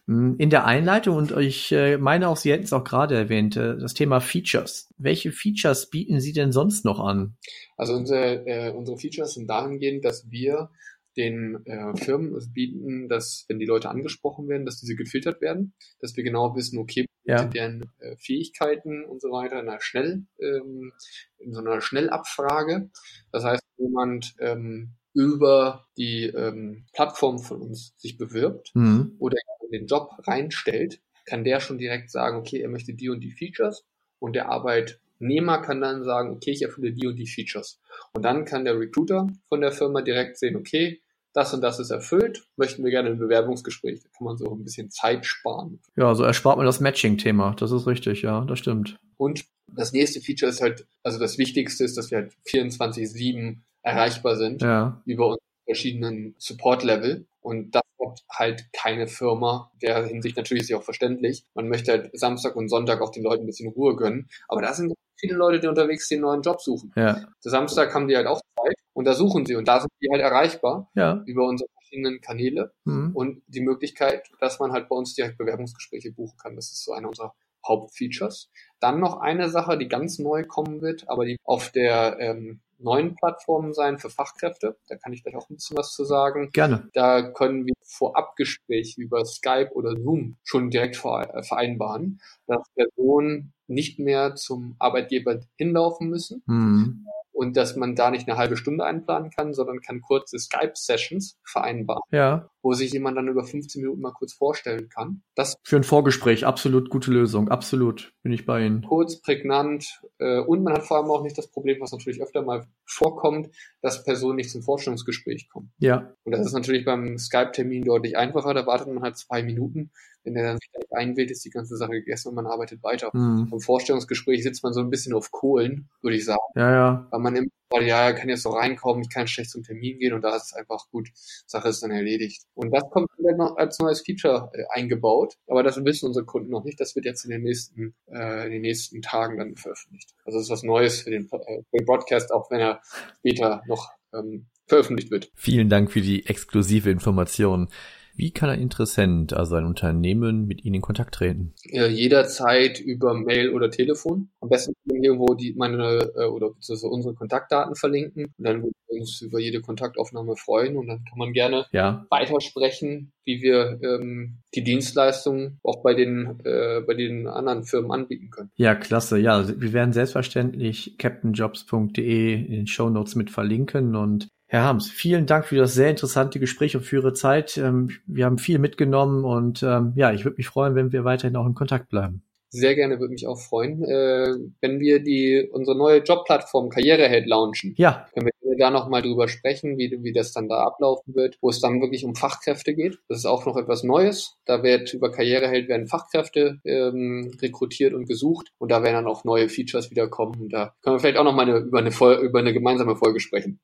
Hm, 0.07 0.37
in 0.39 0.51
der 0.51 0.67
Einleitung, 0.67 1.17
und 1.17 1.37
ich 1.37 1.73
äh, 1.73 1.99
meine 1.99 2.29
auch, 2.29 2.37
Sie 2.37 2.53
hätten 2.53 2.65
es 2.65 2.73
auch 2.73 2.85
gerade 2.85 3.17
erwähnt, 3.17 3.57
äh, 3.57 3.77
das 3.79 3.95
Thema 3.95 4.21
Features. 4.21 4.93
Welche 4.99 5.33
Features 5.33 5.91
bieten 5.91 6.21
Sie 6.21 6.33
denn 6.33 6.53
sonst 6.53 6.85
noch 6.85 7.01
an? 7.01 7.37
Also 7.77 7.95
unsere, 7.95 8.47
äh, 8.47 8.71
unsere 8.71 8.99
Features 8.99 9.35
sind 9.35 9.49
dahingehend, 9.49 10.05
dass 10.05 10.31
wir 10.31 10.71
den 11.17 11.65
äh, 11.67 11.97
Firmen 11.97 12.39
bieten, 12.53 13.09
dass 13.09 13.45
wenn 13.49 13.59
die 13.59 13.67
Leute 13.67 13.89
angesprochen 13.89 14.49
werden, 14.49 14.67
dass 14.67 14.81
diese 14.81 14.97
gefiltert 14.97 15.41
werden, 15.41 15.75
dass 16.01 16.17
wir 16.17 16.25
genau 16.25 16.55
wissen, 16.55 16.79
okay, 16.79 17.07
ja. 17.25 17.45
deren 17.45 17.91
äh, 17.99 18.17
Fähigkeiten 18.17 19.05
und 19.05 19.21
so 19.21 19.31
weiter 19.31 19.61
in 19.61 19.69
einer 19.69 19.81
Schnell, 19.81 20.25
ähm, 20.41 20.93
in 21.39 21.53
so 21.53 21.61
einer 21.61 21.81
Schnellabfrage. 21.81 22.91
Das 23.33 23.45
heißt, 23.45 23.63
jemand 23.79 24.35
ähm, 24.41 24.95
über 25.13 25.87
die 25.97 26.25
ähm, 26.25 26.85
Plattform 26.93 27.39
von 27.39 27.63
uns 27.63 27.95
sich 27.97 28.19
bewirbt 28.19 28.73
mhm. 28.75 29.17
oder 29.19 29.37
den 29.73 29.87
Job 29.87 30.11
reinstellt, 30.27 31.01
kann 31.25 31.43
der 31.43 31.61
schon 31.61 31.79
direkt 31.79 32.11
sagen, 32.11 32.39
okay, 32.39 32.61
er 32.61 32.69
möchte 32.69 32.95
die 32.95 33.09
und 33.09 33.21
die 33.21 33.33
Features 33.33 33.85
und 34.19 34.35
der 34.35 34.49
Arbeitnehmer 34.49 35.61
kann 35.61 35.81
dann 35.81 36.05
sagen, 36.05 36.31
okay, 36.31 36.53
ich 36.53 36.63
erfülle 36.63 36.93
die 36.93 37.07
und 37.07 37.17
die 37.17 37.27
Features. 37.27 37.81
Und 38.13 38.25
dann 38.25 38.45
kann 38.45 38.65
der 38.65 38.79
Recruiter 38.79 39.27
von 39.49 39.61
der 39.61 39.73
Firma 39.73 40.03
direkt 40.03 40.39
sehen, 40.39 40.57
okay, 40.57 41.01
das 41.37 41.53
und 41.53 41.61
das 41.61 41.79
ist 41.79 41.91
erfüllt, 41.91 42.47
möchten 42.57 42.83
wir 42.83 42.91
gerne 42.91 43.11
ein 43.11 43.19
Bewerbungsgespräch. 43.19 44.01
Da 44.03 44.09
kann 44.17 44.25
man 44.25 44.39
so 44.39 44.51
ein 44.51 44.65
bisschen 44.65 44.91
Zeit 44.91 45.27
sparen. 45.27 45.81
Ja, 45.97 46.15
so 46.15 46.25
erspart 46.25 46.57
man 46.57 46.67
das 46.67 46.81
Matching-Thema. 46.81 47.55
Das 47.59 47.73
ist 47.73 47.87
richtig, 47.87 48.23
ja, 48.23 48.45
das 48.45 48.59
stimmt. 48.59 48.97
Und 49.19 49.45
das 49.67 49.93
nächste 49.93 50.21
Feature 50.21 50.51
ist 50.51 50.63
halt, 50.63 50.87
also 51.03 51.19
das 51.19 51.37
Wichtigste 51.37 51.85
ist, 51.85 51.97
dass 51.99 52.11
wir 52.11 52.19
halt 52.19 52.33
24-7 52.49 53.59
erreichbar 53.83 54.37
sind 54.37 54.63
ja. 54.63 55.03
über 55.05 55.27
unsere 55.27 55.41
verschiedenen 55.67 56.35
Support-Level. 56.39 57.27
Und 57.41 57.75
das 57.75 57.83
hat 58.01 58.23
halt 58.31 58.65
keine 58.73 59.07
Firma. 59.07 59.71
Der 59.83 60.07
Hinsicht 60.07 60.37
natürlich 60.37 60.65
ist 60.65 60.71
ja 60.71 60.79
auch 60.79 60.85
verständlich. 60.85 61.45
Man 61.55 61.69
möchte 61.69 61.93
halt 61.93 62.11
Samstag 62.19 62.57
und 62.57 62.69
Sonntag 62.69 63.01
auch 63.03 63.11
den 63.11 63.23
Leuten 63.23 63.45
ein 63.45 63.47
bisschen 63.47 63.71
Ruhe 63.73 63.95
gönnen. 63.95 64.29
Aber 64.49 64.63
da 64.63 64.73
sind 64.73 64.95
viele 65.17 65.35
Leute, 65.35 65.61
die 65.61 65.67
unterwegs 65.67 66.09
den 66.09 66.21
neuen 66.21 66.43
Job 66.43 66.61
suchen. 66.61 66.93
Ja. 66.97 67.15
Der 67.45 67.51
Samstag 67.51 67.95
haben 67.95 68.09
die 68.09 68.17
halt 68.17 68.27
auch 68.27 68.41
Zeit 68.67 68.77
und 68.93 69.05
da 69.05 69.15
suchen 69.15 69.47
sie 69.47 69.57
und 69.57 69.69
da 69.69 69.81
sind 69.81 69.91
die 70.03 70.09
halt 70.11 70.23
erreichbar 70.23 70.91
ja. 70.95 71.23
über 71.27 71.47
unsere 71.47 71.69
verschiedenen 71.75 72.21
Kanäle 72.21 72.73
mhm. 72.85 73.13
und 73.15 73.43
die 73.47 73.61
Möglichkeit, 73.61 74.31
dass 74.41 74.59
man 74.59 74.73
halt 74.73 74.89
bei 74.89 74.97
uns 74.97 75.15
direkt 75.15 75.39
Bewerbungsgespräche 75.39 76.13
buchen 76.13 76.37
kann. 76.39 76.57
Das 76.57 76.73
ist 76.73 76.85
so 76.85 76.93
einer 76.93 77.09
unserer 77.09 77.35
Hauptfeatures. 77.67 78.51
Dann 78.81 79.01
noch 79.01 79.21
eine 79.21 79.49
Sache, 79.49 79.77
die 79.79 79.89
ganz 79.89 80.19
neu 80.19 80.45
kommen 80.45 80.81
wird, 80.83 81.09
aber 81.09 81.25
die 81.25 81.37
auf 81.45 81.71
der 81.73 82.19
ähm, 82.21 82.61
neuen 82.79 83.15
Plattformen 83.15 83.73
sein 83.73 83.99
für 83.99 84.11
Fachkräfte. 84.11 84.77
Da 84.89 84.97
kann 84.97 85.13
ich 85.13 85.23
gleich 85.23 85.37
auch 85.37 85.49
ein 85.49 85.57
bisschen 85.57 85.77
was 85.77 85.93
zu 85.93 86.05
sagen. 86.05 86.51
Gerne. 86.53 86.89
Da 86.93 87.23
können 87.23 87.67
wir 87.67 87.75
Vorabgespräche 87.83 89.01
über 89.01 89.25
Skype 89.25 89.71
oder 89.75 89.93
Zoom 89.93 90.37
schon 90.45 90.71
direkt 90.71 90.97
äh, 90.97 91.43
vereinbaren, 91.43 92.21
dass 92.47 92.69
Personen 92.75 93.53
nicht 93.67 93.99
mehr 93.99 94.37
zum 94.37 94.77
Arbeitgeber 94.79 95.41
hinlaufen 95.57 96.09
müssen, 96.09 96.43
mhm 96.47 97.07
und 97.37 97.55
dass 97.57 97.77
man 97.77 97.95
da 97.95 98.11
nicht 98.11 98.27
eine 98.29 98.39
halbe 98.39 98.57
Stunde 98.57 98.85
einplanen 98.85 99.31
kann, 99.31 99.53
sondern 99.53 99.81
kann 99.81 100.01
kurze 100.01 100.39
Skype-Sessions 100.39 101.39
vereinbaren, 101.45 102.01
ja. 102.11 102.49
Wo 102.67 102.73
sich 102.73 102.93
jemand 102.93 103.17
dann 103.17 103.29
über 103.29 103.45
15 103.45 103.81
Minuten 103.81 104.01
mal 104.01 104.11
kurz 104.11 104.33
vorstellen 104.33 104.89
kann. 104.89 105.23
Das 105.37 105.55
Für 105.63 105.77
ein 105.77 105.85
Vorgespräch, 105.85 106.45
absolut 106.45 106.91
gute 106.91 107.13
Lösung, 107.13 107.49
absolut, 107.49 108.13
bin 108.25 108.33
ich 108.33 108.45
bei 108.45 108.67
Ihnen. 108.67 108.83
Kurz, 108.83 109.21
prägnant 109.23 110.01
äh, 110.19 110.41
und 110.41 110.65
man 110.65 110.75
hat 110.75 110.83
vor 110.83 110.97
allem 110.97 111.09
auch 111.09 111.23
nicht 111.23 111.39
das 111.39 111.47
Problem, 111.47 111.81
was 111.81 111.93
natürlich 111.93 112.21
öfter 112.21 112.43
mal 112.43 112.67
vorkommt, 112.85 113.51
dass 113.83 114.03
Personen 114.03 114.35
nicht 114.35 114.51
zum 114.51 114.63
Vorstellungsgespräch 114.63 115.49
kommen. 115.49 115.71
Ja. 115.79 116.13
Und 116.25 116.33
das 116.33 116.45
ist 116.45 116.55
natürlich 116.55 116.85
beim 116.85 117.19
Skype-Termin 117.19 117.85
deutlich 117.85 118.17
einfacher, 118.17 118.53
da 118.53 118.67
wartet 118.67 118.89
man 118.89 119.05
halt 119.05 119.17
zwei 119.17 119.45
Minuten 119.45 119.93
wenn 120.27 120.35
der 120.35 120.43
dann 120.43 120.59
sich 120.59 120.71
einwählt, 120.91 121.31
ist 121.31 121.45
die 121.45 121.51
ganze 121.51 121.77
Sache 121.77 121.93
gegessen 121.93 122.31
und 122.31 122.35
man 122.35 122.47
arbeitet 122.47 122.83
weiter. 122.83 123.11
Mhm. 123.13 123.49
Im 123.53 123.61
Vorstellungsgespräch 123.61 124.43
sitzt 124.43 124.65
man 124.65 124.73
so 124.73 124.81
ein 124.81 124.91
bisschen 124.91 125.15
auf 125.15 125.31
Kohlen, 125.31 125.89
würde 126.03 126.17
ich 126.17 126.25
sagen. 126.25 126.41
Ja, 126.57 126.71
ja. 126.73 127.07
Weil 127.11 127.21
man 127.21 127.37
immer, 127.37 127.49
ja, 127.73 128.07
er 128.07 128.15
kann 128.15 128.29
jetzt 128.29 128.43
so 128.43 128.51
reinkommen, 128.51 129.03
ich 129.03 129.11
kann 129.11 129.27
schlecht 129.27 129.51
zum 129.51 129.63
Termin 129.63 129.99
gehen 129.99 130.13
und 130.13 130.23
da 130.23 130.37
ist 130.37 130.47
es 130.47 130.53
einfach 130.55 130.89
gut, 130.91 131.09
Sache 131.47 131.69
ist 131.69 131.83
dann 131.83 131.91
erledigt. 131.91 132.43
Und 132.55 132.71
das 132.71 132.85
kommt 132.91 133.09
vielleicht 133.17 133.39
noch 133.39 133.57
als 133.57 133.79
neues 133.79 134.03
Feature 134.03 134.51
äh, 134.55 134.65
eingebaut, 134.71 135.35
aber 135.47 135.63
das 135.63 135.83
wissen 135.85 136.07
unsere 136.07 136.25
Kunden 136.25 136.51
noch 136.51 136.65
nicht. 136.65 136.81
Das 136.81 136.95
wird 136.95 137.05
jetzt 137.05 137.25
in 137.25 137.31
den 137.31 137.43
nächsten, 137.43 137.95
äh, 138.07 138.47
in 138.47 138.53
den 138.53 138.63
nächsten 138.63 139.03
Tagen 139.03 139.39
dann 139.39 139.57
veröffentlicht. 139.57 140.15
Also 140.25 140.39
das 140.39 140.47
ist 140.47 140.51
was 140.51 140.63
Neues 140.63 141.03
für 141.03 141.11
den, 141.11 141.25
äh, 141.25 141.63
für 141.71 141.77
den 141.79 141.87
Broadcast, 141.87 142.33
auch 142.33 142.51
wenn 142.51 142.61
er 142.61 142.81
später 143.19 143.63
noch 143.67 143.91
ähm, 144.15 144.47
veröffentlicht 144.67 145.11
wird. 145.11 145.31
Vielen 145.35 145.69
Dank 145.69 145.91
für 145.91 146.01
die 146.01 146.27
exklusive 146.27 146.91
Information. 146.91 147.69
Wie 148.17 148.31
kann 148.31 148.49
ein 148.49 148.61
Interessent, 148.61 149.35
also 149.35 149.57
ein 149.57 149.67
Unternehmen, 149.67 150.47
mit 150.47 150.65
Ihnen 150.65 150.77
in 150.77 150.81
Kontakt 150.81 151.15
treten? 151.15 151.53
Ja, 151.65 151.87
jederzeit 151.87 152.81
über 152.81 153.13
Mail 153.13 153.51
oder 153.51 153.71
Telefon. 153.71 154.31
Am 154.41 154.49
besten 154.49 154.73
irgendwo 154.87 155.35
die 155.35 155.55
meine 155.55 156.11
äh, 156.17 156.25
oder 156.25 156.51
beziehungsweise 156.51 156.89
unsere 156.89 157.15
Kontaktdaten 157.15 157.75
verlinken. 157.75 158.25
Und 158.39 158.45
dann 158.45 158.63
würden 158.63 158.75
wir 158.89 159.01
uns 159.01 159.21
über 159.21 159.39
jede 159.39 159.61
Kontaktaufnahme 159.61 160.37
freuen 160.37 160.79
und 160.79 160.87
dann 160.87 161.05
kann 161.05 161.19
man 161.19 161.33
gerne 161.33 161.67
ja. 161.73 162.07
weitersprechen, 162.09 163.13
wie 163.25 163.43
wir 163.43 163.79
ähm, 163.83 164.39
die 164.55 164.65
Dienstleistungen 164.65 165.59
auch 165.63 165.83
bei 165.83 165.93
den 165.93 166.41
äh, 166.45 166.81
bei 166.87 166.95
den 166.95 167.27
anderen 167.27 167.65
Firmen 167.65 167.93
anbieten 167.93 168.31
können. 168.31 168.51
Ja, 168.57 168.75
klasse. 168.75 169.19
Ja, 169.19 169.47
wir 169.47 169.73
werden 169.75 169.93
selbstverständlich 169.93 170.97
captainjobs.de 170.97 172.35
in 172.35 172.51
den 172.51 172.67
Show 172.67 172.89
Notes 172.89 173.15
mit 173.15 173.31
verlinken 173.31 173.95
und 173.95 174.29
Herr 174.49 174.63
Harms, 174.63 174.89
vielen 174.89 175.27
Dank 175.27 175.47
für 175.47 175.57
das 175.57 175.75
sehr 175.75 175.91
interessante 175.91 176.39
Gespräch 176.39 176.77
und 176.77 176.83
für 176.83 176.97
Ihre 176.97 177.15
Zeit. 177.15 177.57
Ähm, 177.59 177.91
wir 178.07 178.25
haben 178.25 178.39
viel 178.39 178.59
mitgenommen 178.59 179.25
und 179.25 179.63
ähm, 179.63 179.93
ja, 179.97 180.13
ich 180.13 180.25
würde 180.25 180.37
mich 180.37 180.49
freuen, 180.49 180.75
wenn 180.77 180.93
wir 180.93 181.05
weiterhin 181.05 181.37
auch 181.37 181.47
in 181.47 181.55
Kontakt 181.55 181.89
bleiben. 181.89 182.23
Sehr 182.51 182.75
gerne, 182.75 183.01
würde 183.01 183.13
mich 183.13 183.27
auch 183.27 183.41
freuen, 183.41 183.83
äh, 183.83 184.35
wenn 184.61 184.81
wir 184.81 185.01
die 185.01 185.49
unsere 185.53 185.77
neue 185.77 185.99
Jobplattform 185.99 186.71
Karriereheld 186.71 187.27
launchen. 187.27 187.75
Ja. 187.77 188.07
Können 188.15 188.27
wir 188.27 188.33
da 188.59 188.71
nochmal 188.71 189.03
drüber 189.03 189.29
sprechen, 189.29 189.79
wie, 189.79 189.99
wie 190.03 190.13
das 190.13 190.33
dann 190.33 190.49
da 190.49 190.63
ablaufen 190.63 191.15
wird, 191.15 191.37
wo 191.41 191.51
es 191.51 191.61
dann 191.61 191.81
wirklich 191.81 192.05
um 192.05 192.15
Fachkräfte 192.15 192.75
geht. 192.75 192.99
Das 193.09 193.19
ist 193.19 193.27
auch 193.27 193.47
noch 193.47 193.57
etwas 193.57 193.83
Neues. 193.83 194.37
Da 194.45 194.63
wird 194.63 194.93
über 194.95 195.11
Karriereheld 195.11 195.69
werden 195.69 195.87
Fachkräfte 195.87 196.59
ähm, 196.65 197.33
rekrutiert 197.41 197.95
und 197.95 198.07
gesucht 198.07 198.53
und 198.59 198.71
da 198.71 198.83
werden 198.83 198.95
dann 198.95 199.07
auch 199.07 199.25
neue 199.25 199.49
Features 199.49 199.91
wieder 199.91 200.09
kommen. 200.09 200.41
Und 200.41 200.53
da 200.53 200.75
können 200.83 200.97
wir 200.97 201.01
vielleicht 201.01 201.19
auch 201.19 201.25
nochmal 201.25 201.49
eine, 201.49 201.59
über, 201.59 201.79
eine 201.79 201.91
über 202.21 202.39
eine 202.39 202.53
gemeinsame 202.53 202.97
Folge 202.97 203.21
sprechen. 203.21 203.61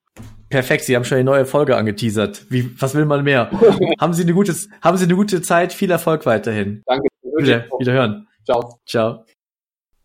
Perfekt, 0.49 0.85
Sie 0.85 0.95
haben 0.95 1.05
schon 1.05 1.17
eine 1.17 1.25
neue 1.25 1.47
Folge 1.47 1.77
angeteasert. 1.77 2.47
Wie, 2.51 2.71
was 2.79 2.95
will 2.95 3.07
man 3.07 3.25
mehr? 3.25 3.51
haben 4.01 4.13
Sie 4.13 4.23
eine 4.23 4.35
gute, 4.35 4.55
haben 4.83 4.97
Sie 4.97 5.05
eine 5.05 5.17
gute 5.17 5.41
Zeit, 5.41 5.73
viel 5.73 5.91
Erfolg 5.91 6.27
weiterhin. 6.27 6.83
Danke. 6.87 7.09
Wieder, 7.39 7.65
wieder 7.79 7.93
hören. 7.93 8.29
Ciao. 8.45 8.81
Ciao. 8.87 9.25